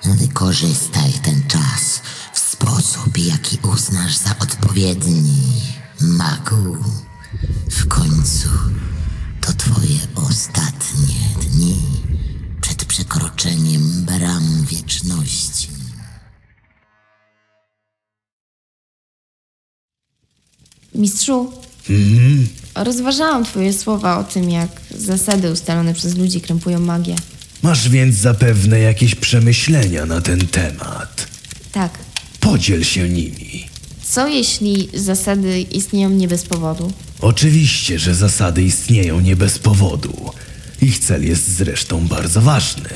Wykorzystaj 0.04 1.12
ten 1.12 1.42
czas 1.48 2.02
w 2.32 2.38
sposób, 2.38 3.18
jaki 3.18 3.58
uznasz 3.72 4.16
za 4.16 4.38
odpowiedni, 4.38 5.42
magu. 6.00 6.76
W 7.70 7.88
końcu 7.88 8.48
to 9.40 9.52
twoje 9.52 9.98
ostatnie 10.14 11.14
dni 11.42 12.03
przed 12.76 12.88
przekroczeniem 12.88 14.04
bram 14.04 14.66
wieczności. 14.70 15.68
Mistrzu, 20.94 21.52
rozważałam 22.74 23.44
twoje 23.44 23.72
słowa 23.72 24.18
o 24.18 24.24
tym, 24.24 24.50
jak 24.50 24.70
zasady 24.98 25.50
ustalone 25.50 25.94
przez 25.94 26.16
ludzi 26.16 26.40
krępują 26.40 26.80
magię. 26.80 27.16
Masz 27.62 27.88
więc 27.88 28.14
zapewne 28.14 28.80
jakieś 28.80 29.14
przemyślenia 29.14 30.06
na 30.06 30.20
ten 30.20 30.46
temat. 30.46 31.26
Tak. 31.72 31.98
Podziel 32.40 32.84
się 32.84 33.08
nimi. 33.08 33.66
Co 34.02 34.28
jeśli 34.28 34.88
zasady 34.94 35.60
istnieją 35.60 36.10
nie 36.10 36.28
bez 36.28 36.42
powodu? 36.42 36.92
Oczywiście, 37.20 37.98
że 37.98 38.14
zasady 38.14 38.62
istnieją 38.62 39.20
nie 39.20 39.36
bez 39.36 39.58
powodu. 39.58 40.32
Ich 40.84 40.98
cel 40.98 41.24
jest 41.24 41.56
zresztą 41.56 42.08
bardzo 42.08 42.40
ważny. 42.40 42.88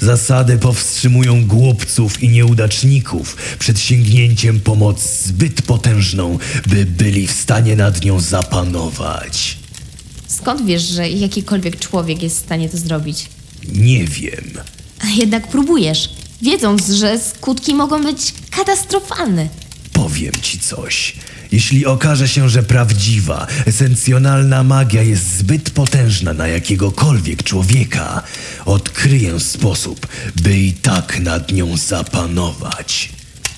Zasady 0.00 0.58
powstrzymują 0.58 1.46
głupców 1.46 2.22
i 2.22 2.28
nieudaczników 2.28 3.36
przed 3.58 3.80
sięgnięciem 3.80 4.60
pomocy 4.60 5.28
zbyt 5.28 5.62
potężną, 5.62 6.38
by 6.66 6.84
byli 6.86 7.26
w 7.26 7.32
stanie 7.32 7.76
nad 7.76 8.04
nią 8.04 8.20
zapanować. 8.20 9.58
Skąd 10.26 10.66
wiesz, 10.66 10.82
że 10.82 11.08
jakikolwiek 11.08 11.78
człowiek 11.78 12.22
jest 12.22 12.36
w 12.36 12.44
stanie 12.44 12.68
to 12.68 12.78
zrobić? 12.78 13.26
Nie 13.72 14.04
wiem. 14.04 14.50
A 15.00 15.06
jednak 15.06 15.48
próbujesz. 15.48 16.10
wiedząc, 16.42 16.88
że 16.90 17.18
skutki 17.18 17.74
mogą 17.74 18.02
być 18.02 18.34
katastrofalne. 18.50 19.48
Powiem 19.92 20.32
ci 20.42 20.58
coś. 20.58 21.16
Jeśli 21.52 21.86
okaże 21.86 22.28
się, 22.28 22.48
że 22.48 22.62
prawdziwa, 22.62 23.46
esencjonalna 23.66 24.62
magia 24.62 25.02
jest 25.02 25.36
zbyt 25.38 25.70
potężna 25.70 26.32
na 26.32 26.48
jakiegokolwiek 26.48 27.42
człowieka, 27.42 28.22
odkryję 28.64 29.40
sposób, 29.40 30.06
by 30.42 30.58
i 30.58 30.72
tak 30.72 31.20
nad 31.20 31.52
nią 31.52 31.76
zapanować. 31.76 33.08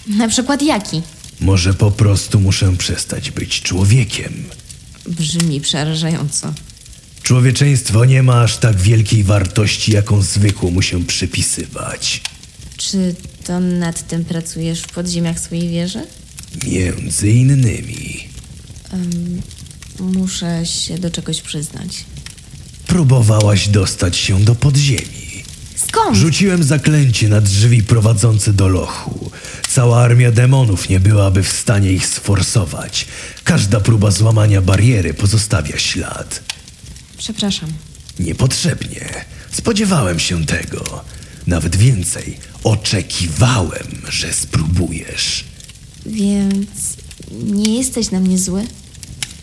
Na 0.06 0.28
przykład 0.28 0.62
jaki? 0.62 1.02
Może 1.40 1.74
po 1.74 1.90
prostu 1.90 2.40
muszę 2.40 2.76
przestać 2.76 3.30
być 3.30 3.62
człowiekiem. 3.62 4.44
Brzmi 5.08 5.60
przerażająco. 5.60 6.52
Człowieczeństwo 7.22 8.04
nie 8.04 8.22
ma 8.22 8.42
aż 8.42 8.56
tak 8.56 8.76
wielkiej 8.76 9.24
wartości, 9.24 9.92
jaką 9.92 10.22
zwykło 10.22 10.70
mu 10.70 10.82
się 10.82 11.04
przypisywać. 11.04 12.20
Czy 12.76 13.14
to 13.44 13.60
nad 13.60 14.08
tym 14.08 14.24
pracujesz 14.24 14.80
w 14.82 14.88
podziemiach 14.88 15.40
swojej 15.40 15.68
wieży? 15.68 16.06
Między 16.66 17.30
innymi. 17.30 18.28
Muszę 20.00 20.66
się 20.66 20.98
do 20.98 21.10
czegoś 21.10 21.40
przyznać. 21.40 22.04
Próbowałaś 22.86 23.68
dostać 23.68 24.16
się 24.16 24.44
do 24.44 24.54
podziemi. 24.54 25.44
Skąd? 25.76 26.16
Rzuciłem 26.16 26.64
zaklęcie 26.64 27.28
na 27.28 27.40
drzwi 27.40 27.82
prowadzące 27.82 28.52
do 28.52 28.68
lochu. 28.68 29.30
Cała 29.68 30.02
armia 30.02 30.32
demonów 30.32 30.88
nie 30.88 31.00
byłaby 31.00 31.42
w 31.42 31.52
stanie 31.52 31.92
ich 31.92 32.06
sforsować. 32.06 33.06
Każda 33.44 33.80
próba 33.80 34.10
złamania 34.10 34.62
bariery 34.62 35.14
pozostawia 35.14 35.78
ślad. 35.78 36.42
Przepraszam. 37.18 37.72
Niepotrzebnie. 38.18 39.24
Spodziewałem 39.52 40.18
się 40.18 40.46
tego. 40.46 41.04
Nawet 41.46 41.76
więcej, 41.76 42.38
oczekiwałem, 42.64 44.02
że 44.08 44.32
spróbujesz. 44.32 45.44
Więc 46.06 46.68
nie 47.32 47.76
jesteś 47.78 48.10
na 48.10 48.20
mnie 48.20 48.38
zły? 48.38 48.66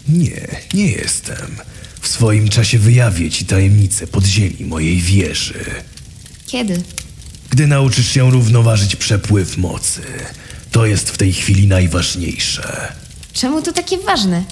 Nie, 0.09 0.47
nie 0.73 0.91
jestem. 0.91 1.57
W 2.01 2.07
swoim 2.07 2.49
czasie 2.49 2.79
wyjawię 2.79 3.31
ci 3.31 3.45
tajemnicę 3.45 4.07
podziemi 4.07 4.65
mojej 4.65 5.01
wieży. 5.01 5.65
Kiedy? 6.47 6.81
Gdy 7.49 7.67
nauczysz 7.67 8.07
się 8.11 8.31
równoważyć 8.31 8.95
przepływ 8.95 9.57
mocy, 9.57 10.01
to 10.71 10.85
jest 10.85 11.09
w 11.09 11.17
tej 11.17 11.33
chwili 11.33 11.67
najważniejsze. 11.67 12.93
Czemu 13.33 13.61
to 13.61 13.73
takie 13.73 13.97
ważne? 13.97 14.43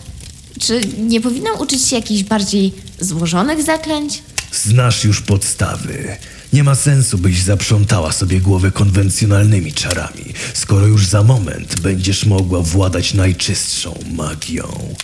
Czy 0.59 0.81
nie 0.97 1.21
powinnam 1.21 1.59
uczyć 1.59 1.81
się 1.87 1.95
jakichś 1.95 2.23
bardziej 2.23 2.73
złożonych 2.99 3.63
zaklęć? 3.63 4.21
Znasz 4.51 5.03
już 5.03 5.21
podstawy. 5.21 6.17
Nie 6.55 6.63
ma 6.63 6.75
sensu, 6.75 7.17
byś 7.17 7.41
zaprzątała 7.41 8.11
sobie 8.11 8.41
głowę 8.41 8.71
konwencjonalnymi 8.71 9.73
czarami, 9.73 10.23
skoro 10.53 10.87
już 10.87 11.05
za 11.07 11.23
moment 11.23 11.75
będziesz 11.79 12.25
mogła 12.25 12.61
władać 12.61 13.13
najczystszą 13.13 13.99
magią. 14.11 14.95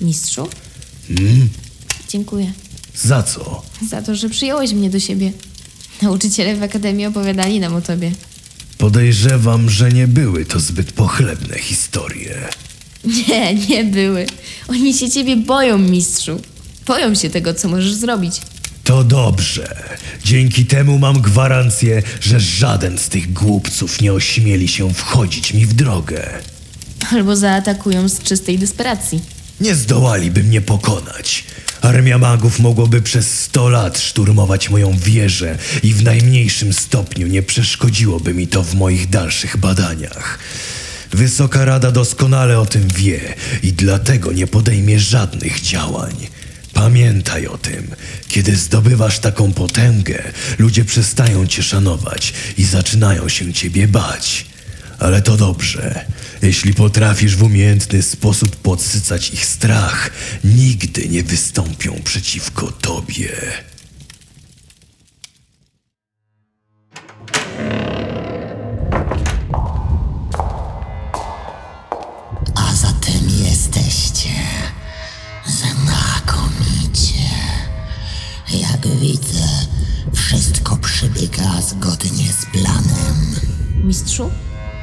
Mistrzu? 0.00 0.48
Dziękuję 2.08 2.52
Za 2.94 3.22
co? 3.22 3.62
za 3.90 4.02
to, 4.02 4.14
że 4.14 4.28
przyjąłeś 4.30 4.72
mnie 4.72 4.90
do 4.90 5.00
siebie. 5.00 5.32
Nauczyciele 6.02 6.56
w 6.56 6.62
akademii 6.62 7.06
opowiadali 7.06 7.60
nam 7.60 7.74
o 7.74 7.80
tobie. 7.80 8.12
Podejrzewam, 8.78 9.70
że 9.70 9.92
nie 9.92 10.08
były 10.08 10.44
to 10.44 10.60
zbyt 10.60 10.92
pochlebne 10.92 11.58
historie. 11.58 12.48
Nie, 13.28 13.54
nie 13.54 13.84
były. 13.84 14.26
Oni 14.68 14.94
się 14.94 15.10
ciebie 15.10 15.36
boją, 15.36 15.78
mistrzu. 15.78 16.40
Boją 16.86 17.14
się 17.14 17.30
tego, 17.30 17.54
co 17.54 17.68
możesz 17.68 17.94
zrobić. 17.94 18.40
To 18.86 19.04
dobrze. 19.04 19.76
Dzięki 20.24 20.66
temu 20.66 20.98
mam 20.98 21.20
gwarancję, 21.20 22.02
że 22.20 22.40
żaden 22.40 22.98
z 22.98 23.08
tych 23.08 23.32
głupców 23.32 24.00
nie 24.00 24.12
ośmieli 24.12 24.68
się 24.68 24.94
wchodzić 24.94 25.54
mi 25.54 25.66
w 25.66 25.74
drogę. 25.74 26.28
Albo 27.12 27.36
zaatakują 27.36 28.08
z 28.08 28.22
czystej 28.22 28.58
desperacji. 28.58 29.20
Nie 29.60 29.74
zdołaliby 29.74 30.42
mnie 30.42 30.60
pokonać. 30.60 31.44
Armia 31.80 32.18
magów 32.18 32.60
mogłoby 32.60 33.02
przez 33.02 33.40
sto 33.40 33.68
lat 33.68 33.98
szturmować 33.98 34.70
moją 34.70 34.96
wieżę 34.98 35.58
i 35.82 35.94
w 35.94 36.02
najmniejszym 36.02 36.72
stopniu 36.72 37.26
nie 37.26 37.42
przeszkodziłoby 37.42 38.34
mi 38.34 38.46
to 38.46 38.62
w 38.62 38.74
moich 38.74 39.10
dalszych 39.10 39.56
badaniach. 39.56 40.38
Wysoka 41.12 41.64
Rada 41.64 41.90
doskonale 41.90 42.60
o 42.60 42.66
tym 42.66 42.88
wie 42.88 43.34
i 43.62 43.72
dlatego 43.72 44.32
nie 44.32 44.46
podejmie 44.46 45.00
żadnych 45.00 45.60
działań. 45.60 46.35
Pamiętaj 46.76 47.46
o 47.46 47.58
tym. 47.58 47.90
Kiedy 48.28 48.56
zdobywasz 48.56 49.18
taką 49.18 49.52
potęgę, 49.52 50.22
ludzie 50.58 50.84
przestają 50.84 51.46
cię 51.46 51.62
szanować 51.62 52.32
i 52.58 52.64
zaczynają 52.64 53.28
się 53.28 53.52
ciebie 53.52 53.88
bać. 53.88 54.46
Ale 54.98 55.22
to 55.22 55.36
dobrze. 55.36 56.04
Jeśli 56.42 56.74
potrafisz 56.74 57.36
w 57.36 57.42
umiejętny 57.42 58.02
sposób 58.02 58.56
podsycać 58.56 59.30
ich 59.30 59.46
strach, 59.46 60.10
nigdy 60.44 61.08
nie 61.08 61.22
wystąpią 61.22 62.00
przeciwko 62.04 62.72
tobie. 62.72 63.30
Widzę, 79.00 79.48
wszystko 80.14 80.76
przebiega 80.76 81.62
zgodnie 81.68 82.32
z 82.32 82.46
planem. 82.46 83.34
Mistrzu? 83.84 84.30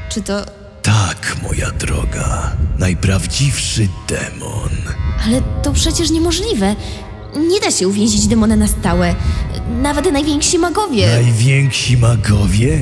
Czy 0.10 0.22
to... 0.22 0.46
Tak, 0.82 1.38
moja 1.44 1.72
droga, 1.72 2.58
najprawdziwszy 2.80 3.88
demon. 4.08 4.70
Ale 5.26 5.42
to 5.42 5.74
przecież 5.74 6.10
niemożliwe. 6.10 6.76
Nie 7.50 7.60
da 7.60 7.72
się 7.72 7.88
uwięzić 7.88 8.28
demona 8.28 8.56
na 8.56 8.68
stałe. 8.68 9.16
Nawet 9.82 10.12
najwięksi 10.12 10.60
magowie. 10.60 11.08
Najwięksi 11.08 11.98
magowie? 11.98 12.80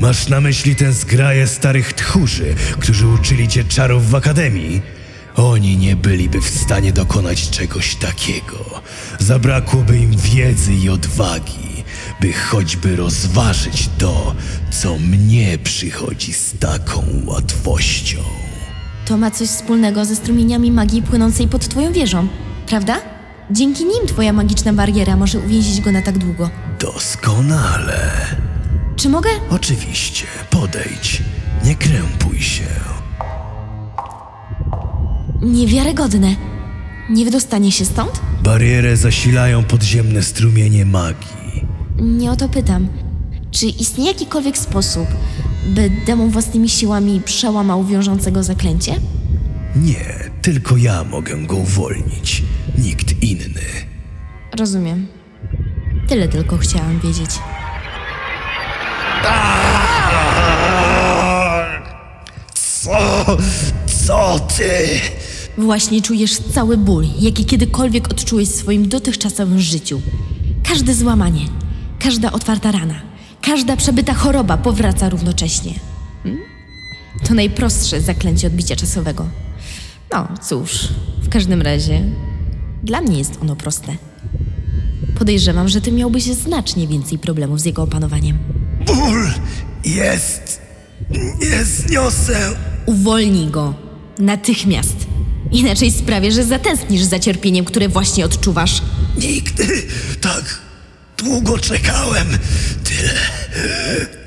Masz 0.00 0.28
na 0.28 0.40
myśli 0.40 0.76
tę 0.76 0.92
zgraję 0.92 1.46
starych 1.46 1.92
tchórzy, 1.92 2.54
którzy 2.80 3.06
uczyli 3.06 3.48
cię 3.48 3.64
czarów 3.64 4.10
w 4.10 4.14
akademii? 4.14 4.82
Oni 5.36 5.76
nie 5.76 5.96
byliby 5.96 6.40
w 6.40 6.48
stanie 6.48 6.92
dokonać 6.92 7.50
czegoś 7.50 7.94
takiego. 7.94 8.82
Zabrakłoby 9.18 9.98
im 9.98 10.16
wiedzy 10.16 10.74
i 10.74 10.88
odwagi, 10.88 11.84
by 12.20 12.32
choćby 12.32 12.96
rozważyć 12.96 13.88
to, 13.98 14.34
co 14.70 14.98
mnie 14.98 15.58
przychodzi 15.58 16.32
z 16.32 16.58
taką 16.58 17.04
łatwością. 17.26 18.18
To 19.06 19.16
ma 19.16 19.30
coś 19.30 19.48
wspólnego 19.48 20.04
ze 20.04 20.16
strumieniami 20.16 20.70
magii 20.70 21.02
płynącej 21.02 21.48
pod 21.48 21.68
twoją 21.68 21.92
wieżą, 21.92 22.28
prawda? 22.66 22.96
Dzięki 23.50 23.84
nim 23.84 24.06
twoja 24.06 24.32
magiczna 24.32 24.72
bariera 24.72 25.16
może 25.16 25.38
uwięzić 25.38 25.80
go 25.80 25.92
na 25.92 26.02
tak 26.02 26.18
długo. 26.18 26.50
Doskonale. 26.80 28.10
Czy 28.96 29.08
mogę? 29.08 29.30
Oczywiście, 29.50 30.26
podejdź. 30.50 31.22
Nie 31.64 31.74
krępuj 31.74 32.40
się. 32.40 32.93
Niewiarygodne. 35.44 36.36
Nie 37.10 37.24
wydostanie 37.24 37.72
się 37.72 37.84
stąd? 37.84 38.20
Barierę 38.42 38.96
zasilają 38.96 39.64
podziemne 39.64 40.22
strumienie 40.22 40.84
magii. 40.86 41.64
Nie 42.00 42.30
o 42.30 42.36
to 42.36 42.48
pytam. 42.48 42.88
Czy 43.50 43.66
istnieje 43.66 44.10
jakikolwiek 44.10 44.58
sposób, 44.58 45.06
by 45.66 45.90
demon 46.06 46.30
własnymi 46.30 46.68
siłami 46.68 47.20
przełamał 47.24 47.84
wiążącego 47.84 48.42
zaklęcie? 48.42 48.94
Nie, 49.76 50.30
tylko 50.42 50.76
ja 50.76 51.04
mogę 51.04 51.36
go 51.46 51.56
uwolnić. 51.56 52.42
Nikt 52.78 53.22
inny. 53.22 53.62
Rozumiem. 54.58 55.06
Tyle 56.08 56.28
tylko 56.28 56.56
chciałam 56.58 57.00
wiedzieć. 57.00 57.30
Co? 62.54 63.24
Co 64.06 64.38
ty? 64.56 65.00
Właśnie 65.58 66.02
czujesz 66.02 66.38
cały 66.38 66.76
ból, 66.76 67.06
jaki 67.20 67.44
kiedykolwiek 67.44 68.08
odczułeś 68.08 68.48
w 68.48 68.54
swoim 68.54 68.88
dotychczasowym 68.88 69.60
życiu. 69.60 70.00
Każde 70.68 70.94
złamanie, 70.94 71.46
każda 71.98 72.32
otwarta 72.32 72.72
rana, 72.72 72.94
każda 73.42 73.76
przebyta 73.76 74.14
choroba 74.14 74.56
powraca 74.56 75.08
równocześnie. 75.08 75.74
Hmm? 76.22 76.42
To 77.28 77.34
najprostsze 77.34 78.00
zaklęcie 78.00 78.46
odbicia 78.46 78.76
czasowego. 78.76 79.28
No 80.12 80.28
cóż, 80.42 80.88
w 81.22 81.28
każdym 81.28 81.62
razie, 81.62 82.02
dla 82.82 83.00
mnie 83.00 83.18
jest 83.18 83.38
ono 83.42 83.56
proste. 83.56 83.96
Podejrzewam, 85.18 85.68
że 85.68 85.80
ty 85.80 85.92
miałbyś 85.92 86.24
znacznie 86.24 86.86
więcej 86.86 87.18
problemów 87.18 87.60
z 87.60 87.64
jego 87.64 87.82
opanowaniem. 87.82 88.38
Ból 88.86 89.26
jest. 89.84 90.62
Nie 91.40 91.64
zniosę. 91.64 92.56
Uwolnij 92.86 93.46
go. 93.46 93.74
Natychmiast. 94.18 95.03
Inaczej 95.54 95.92
sprawię, 95.92 96.32
że 96.32 96.44
zatęsknisz 96.44 97.02
za 97.02 97.18
cierpieniem, 97.18 97.64
które 97.64 97.88
właśnie 97.88 98.24
odczuwasz. 98.24 98.82
Nigdy 99.18 99.82
tak 100.20 100.58
długo 101.16 101.58
czekałem. 101.58 102.26
Tyle. 102.84 103.14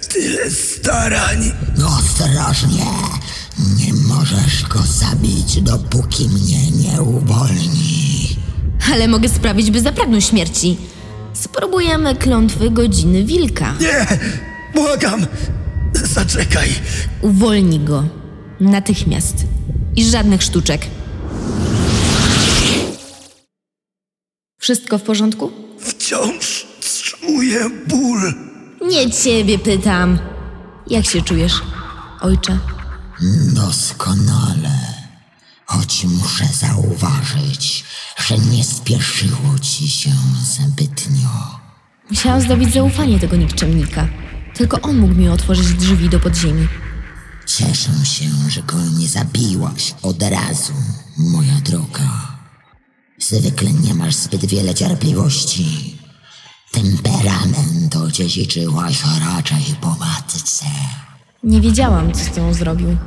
Tyle 0.10 0.52
starań. 0.52 1.52
Ostrożnie! 2.00 2.86
Nie 3.78 3.94
możesz 3.94 4.64
go 4.70 4.80
zabić, 4.82 5.62
dopóki 5.62 6.30
mnie 6.30 6.72
nie 6.72 7.02
uwolni. 7.02 8.36
Ale 8.94 9.08
mogę 9.08 9.30
sprawić, 9.30 9.72
by 9.72 9.82
zapragnął 9.82 10.22
śmierci. 10.22 10.78
Spróbujemy 11.34 12.16
klątwy 12.16 12.72
godziny 12.72 13.24
wilka. 13.24 13.74
Nie! 13.82 14.08
Błagam! 14.76 15.26
Zaczekaj! 15.94 16.70
Uwolnij 17.22 17.80
go. 17.80 18.04
Natychmiast. 18.60 19.36
I 19.96 20.06
żadnych 20.06 20.44
sztuczek. 20.44 20.88
Wszystko 24.68 24.98
w 24.98 25.04
porządku? 25.04 25.52
Wciąż 25.80 26.68
czuję 27.04 27.70
ból. 27.88 28.34
Nie 28.82 29.12
ciebie 29.12 29.60
pytam. 29.60 30.20
Jak 30.88 31.06
się 31.06 31.22
czujesz, 31.22 31.62
ojcze? 32.22 32.60
Doskonale. 33.54 34.78
Choć 35.66 36.06
muszę 36.06 36.46
zauważyć, 36.46 37.84
że 38.18 38.38
nie 38.38 38.64
spieszyło 38.64 39.60
ci 39.62 39.88
się 39.88 40.12
zbytnio. 40.44 41.60
Musiałam 42.10 42.42
zdobyć 42.42 42.74
zaufanie 42.74 43.20
tego 43.20 43.36
nikczemnika. 43.36 44.08
Tylko 44.54 44.82
on 44.82 44.98
mógł 44.98 45.14
mi 45.14 45.30
otworzyć 45.30 45.74
drzwi 45.74 46.10
do 46.10 46.20
podziemi. 46.20 46.68
Cieszę 47.46 48.06
się, 48.06 48.26
że 48.50 48.64
go 48.64 48.78
nie 49.00 49.08
zabiłaś 49.08 49.96
od 50.02 50.24
razu, 50.24 50.74
moja 51.18 51.62
droga. 51.64 52.37
Zwykle 53.20 53.72
nie 53.72 53.94
masz 53.94 54.16
zbyt 54.16 54.46
wiele 54.46 54.74
cierpliwości. 54.76 55.96
Temperament 56.72 57.96
odziedziczyłaś 57.96 58.98
raczej 59.36 59.76
po 59.82 59.88
matce. 59.90 60.66
Nie 61.44 61.62
wiedziałam, 61.62 62.12
co 62.14 62.24
z 62.24 62.32
tą 62.32 62.54
zrobił. 62.54 62.98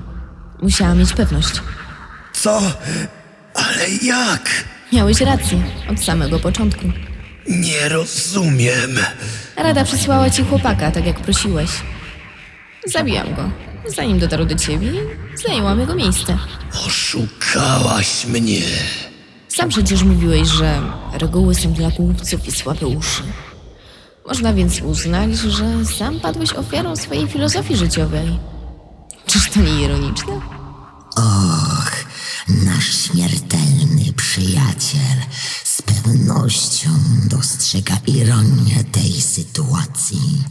Musiałam 0.62 0.98
mieć 0.98 1.12
pewność. 1.12 1.60
Co? 2.32 2.60
Ale 3.54 3.88
jak? 4.02 4.64
Miałeś 4.92 5.20
rację 5.20 5.62
od 5.90 6.00
samego 6.04 6.38
początku. 6.40 6.86
Nie 7.48 7.88
rozumiem. 7.88 8.98
Rada 9.56 9.84
przysłała 9.84 10.30
ci 10.30 10.44
chłopaka, 10.44 10.90
tak 10.90 11.06
jak 11.06 11.20
prosiłeś. 11.20 11.70
Zabiłam 12.86 13.34
go, 13.34 13.50
zanim 13.96 14.18
dotarł 14.18 14.44
do 14.44 14.54
ciebie 14.54 14.92
i 15.34 15.38
zajęłam 15.46 15.80
jego 15.80 15.94
miejsce. 15.94 16.38
Oszukałaś 16.86 18.26
mnie. 18.26 18.62
Sam 19.50 19.68
przecież 19.68 20.02
mówiłeś, 20.02 20.48
że 20.48 20.82
reguły 21.12 21.54
są 21.54 21.72
dla 21.72 21.90
głupców 21.90 22.48
i 22.48 22.52
słabe 22.52 22.86
uszy. 22.86 23.22
Można 24.26 24.54
więc 24.54 24.80
uznać, 24.80 25.36
że 25.36 25.86
sam 25.98 26.20
padłeś 26.20 26.52
ofiarą 26.52 26.96
swojej 26.96 27.28
filozofii 27.28 27.76
życiowej. 27.76 28.38
Czyż 29.26 29.50
to 29.50 29.60
nie 29.60 29.80
ironiczne? 29.80 30.32
Och, 31.16 32.04
nasz 32.48 33.04
śmiertelny 33.04 34.12
przyjaciel 34.16 35.16
z 35.64 35.82
pewnością 35.82 36.88
dostrzega 37.30 37.98
ironię 38.06 38.84
tej 38.92 39.20
sytuacji. 39.20 40.44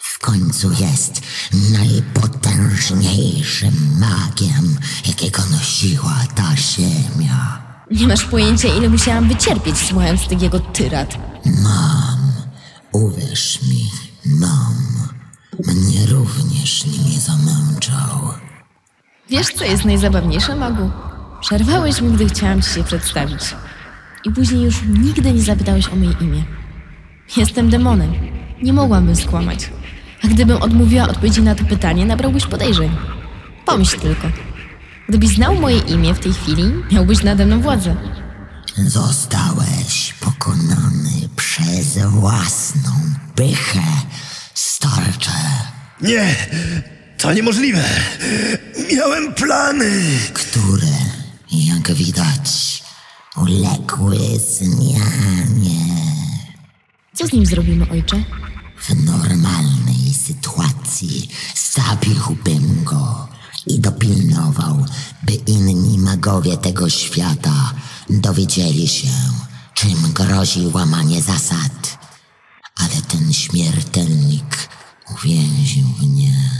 W 0.00 0.18
końcu 0.18 0.70
jest 0.72 1.20
najpotężniejszym 1.52 3.98
magiem, 3.98 4.78
jakiego 5.06 5.42
nosiła 5.50 6.16
ta 6.34 6.56
ziemia. 6.56 7.73
Nie 7.90 8.06
masz 8.06 8.24
pojęcia, 8.24 8.68
ile 8.68 8.88
musiałam 8.88 9.28
wycierpieć, 9.28 9.76
słuchając 9.76 10.28
tych 10.28 10.42
jego 10.42 10.60
tyrad. 10.60 11.18
Uwierz 12.92 13.58
mi, 13.62 13.90
mam. 14.26 14.74
Mnie 15.66 16.06
również 16.06 16.84
nimi 16.86 17.20
zamęczał. 17.20 18.28
Wiesz, 19.30 19.46
co 19.46 19.64
jest 19.64 19.84
najzabawniejsze, 19.84 20.56
Magu? 20.56 20.90
Przerwałeś 21.40 22.00
mi, 22.00 22.12
gdy 22.12 22.26
chciałam 22.28 22.62
ci 22.62 22.70
się 22.70 22.84
przedstawić. 22.84 23.56
I 24.24 24.30
później 24.30 24.62
już 24.62 24.82
nigdy 24.82 25.32
nie 25.32 25.42
zapytałeś 25.42 25.88
o 25.88 25.96
moje 25.96 26.12
imię. 26.20 26.44
Jestem 27.36 27.70
demonem. 27.70 28.12
Nie 28.62 28.72
mogłabym 28.72 29.16
skłamać. 29.16 29.70
A 30.24 30.28
gdybym 30.28 30.62
odmówiła 30.62 31.08
odpowiedzi 31.08 31.42
na 31.42 31.54
to 31.54 31.64
pytanie, 31.64 32.06
nabrałbyś 32.06 32.46
podejrzeń. 32.46 32.90
Pomyśl 33.66 34.00
tylko. 34.00 34.28
Gdybyś 35.08 35.28
znał 35.34 35.54
moje 35.54 35.78
imię 35.78 36.14
w 36.14 36.20
tej 36.20 36.32
chwili, 36.32 36.72
miałbyś 36.92 37.22
nade 37.22 37.46
mną 37.46 37.60
władzę. 37.60 37.96
Zostałeś 38.76 40.14
pokonany 40.20 41.28
przez 41.36 41.98
własną 41.98 42.90
pychę, 43.34 43.82
starcze. 44.54 45.30
Nie! 46.00 46.36
To 47.18 47.32
niemożliwe! 47.32 47.84
Miałem 48.96 49.34
plany! 49.34 50.02
które, 50.34 50.92
jak 51.52 51.92
widać, 51.92 52.82
uległy 53.36 54.18
zmianie. 54.38 55.94
Co 57.14 57.26
z 57.26 57.32
nim 57.32 57.46
zrobimy, 57.46 57.86
ojcze? 57.90 58.24
W 58.80 59.04
normalnej 59.04 60.14
sytuacji 60.26 61.30
zabiłbym 61.74 62.84
go 62.84 63.28
i 63.66 63.80
dopilnował, 63.80 64.86
by 65.22 65.32
inni 65.32 65.98
magowie 65.98 66.56
tego 66.56 66.90
świata 66.90 67.74
dowiedzieli 68.10 68.88
się, 68.88 69.08
czym 69.74 70.12
grozi 70.12 70.66
łamanie 70.66 71.22
zasad. 71.22 71.98
Ale 72.76 73.02
ten 73.08 73.32
śmiertelnik 73.32 74.68
uwięził 75.14 75.86
mnie. 76.02 76.50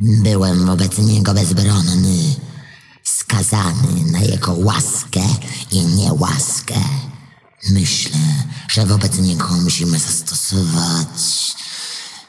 Byłem 0.00 0.66
wobec 0.66 0.98
niego 0.98 1.34
bezbronny, 1.34 2.34
skazany 3.02 4.12
na 4.12 4.20
jego 4.20 4.52
łaskę 4.52 5.22
i 5.70 5.80
niełaskę. 5.80 6.80
Myślę, 7.70 8.18
że 8.68 8.86
wobec 8.86 9.18
niego 9.18 9.48
musimy 9.48 9.98
zastosować 9.98 11.54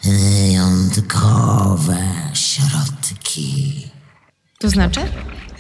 wyjątkowe 0.06 1.98
środki. 2.34 3.88
To 4.60 4.70
znaczy? 4.70 5.00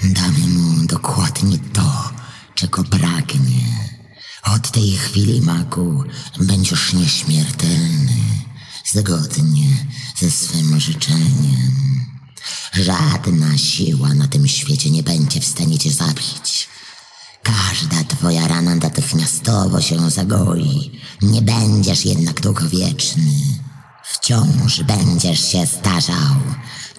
Damy 0.03 0.47
mu 0.47 0.85
dokładnie 0.87 1.57
to, 1.73 2.09
czego 2.55 2.83
pragnie. 2.83 3.65
Od 4.43 4.71
tej 4.71 4.91
chwili, 4.91 5.41
magu, 5.41 6.03
będziesz 6.39 6.93
nieśmiertelny, 6.93 8.17
zgodnie 8.85 9.67
ze 10.17 10.31
swym 10.31 10.79
życzeniem. 10.79 12.05
Żadna 12.73 13.57
siła 13.57 14.13
na 14.13 14.27
tym 14.27 14.47
świecie 14.47 14.89
nie 14.89 15.03
będzie 15.03 15.41
w 15.41 15.45
stanie 15.45 15.77
cię 15.77 15.91
zabić. 15.91 16.69
Każda 17.43 18.03
twoja 18.03 18.47
rana 18.47 18.75
natychmiastowo 18.75 19.81
się 19.81 20.09
zagoi. 20.09 20.91
Nie 21.21 21.41
będziesz 21.41 22.05
jednak 22.05 22.41
długowieczny. 22.41 23.31
Wciąż 24.15 24.83
będziesz 24.83 25.51
się 25.51 25.67
starzał. 25.67 26.35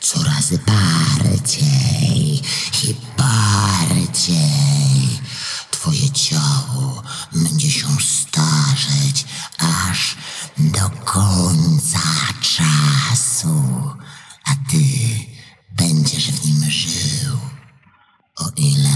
Coraz 0.00 0.50
bardziej 0.50 2.42
i 2.84 2.94
bardziej. 3.18 5.20
Twoje 5.70 6.10
ciało 6.10 7.02
będzie 7.32 7.70
się 7.70 7.86
starzeć 8.00 9.24
aż 9.58 10.16
do 10.58 10.90
końca 11.04 11.98
czasu, 12.40 13.62
a 14.44 14.70
ty 14.70 14.84
będziesz 15.76 16.30
w 16.30 16.44
nim 16.46 16.70
żył. 16.70 17.38
O 18.36 18.50
ile 18.56 18.94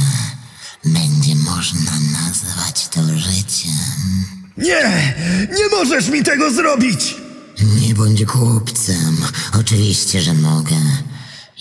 będzie 0.85 1.35
można 1.35 1.93
nazwać 2.13 2.89
to 2.89 3.01
życiem. 3.19 4.25
Nie! 4.59 5.15
Nie 5.59 5.69
możesz 5.79 6.09
mi 6.09 6.23
tego 6.23 6.51
zrobić! 6.51 7.15
Nie 7.59 7.95
bądź 7.95 8.25
głupcem. 8.25 9.17
Oczywiście, 9.61 10.21
że 10.21 10.35
mogę. 10.35 10.77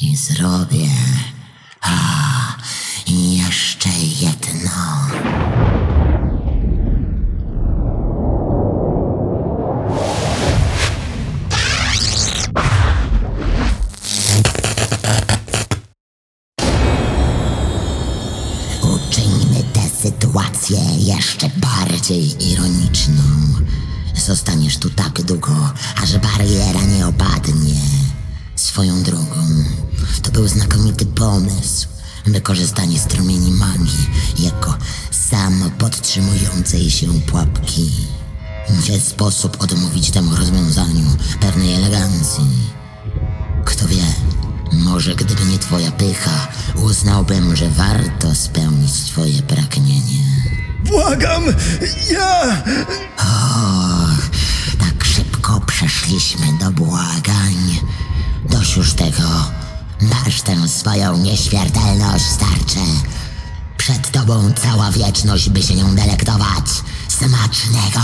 I 0.01 0.15
zrobię. 0.15 0.89
A, 1.81 2.55
jeszcze 3.07 3.89
jedno. 4.21 4.71
Uczyńmy 18.83 19.63
tę 19.73 19.81
sytuację 20.01 20.79
jeszcze 20.97 21.49
bardziej 21.57 22.51
ironiczną. 22.51 23.38
Zostaniesz 24.29 24.77
tu 24.77 24.89
tak 24.89 25.21
długo, 25.21 25.73
aż 26.03 26.17
bariera 26.17 26.81
nie 26.81 27.07
opadnie. 27.07 27.75
Swoją 28.55 29.03
drogą, 29.03 29.47
to 30.21 30.31
był 30.31 30.47
znakomity 30.47 31.05
pomysł. 31.05 31.87
Wykorzystanie 32.25 32.99
strumieni 32.99 33.51
magii 33.51 34.09
jako 34.39 34.77
samopodtrzymującej 35.29 36.91
się 36.91 37.21
pułapki. 37.21 37.91
W 38.69 38.87
ten 38.87 39.01
sposób 39.01 39.63
odmówić 39.63 40.11
temu 40.11 40.35
rozwiązaniu 40.35 41.17
pewnej 41.39 41.73
elegancji. 41.73 42.47
twoja 45.59 45.91
pycha, 45.91 46.47
uznałbym, 46.75 47.55
że 47.55 47.69
warto 47.69 48.35
spełnić 48.35 48.93
twoje 48.93 49.41
pragnienie. 49.41 50.23
Błagam! 50.85 51.43
Ja! 52.11 52.63
Szybko 53.19 53.88
przeszliśmy 55.79 56.53
do 56.59 56.71
błagań. 56.71 57.79
Dość 58.49 58.77
już 58.77 58.93
tego. 58.93 59.51
Masz 60.01 60.41
tę 60.41 60.67
swoją 60.67 61.17
nieśmiertelność, 61.17 62.25
starcze. 62.25 62.79
Przed 63.77 64.11
tobą 64.11 64.51
cała 64.61 64.91
wieczność, 64.91 65.49
by 65.49 65.63
się 65.63 65.75
nią 65.75 65.95
delektować. 65.95 66.65
Smacznego! 67.07 67.99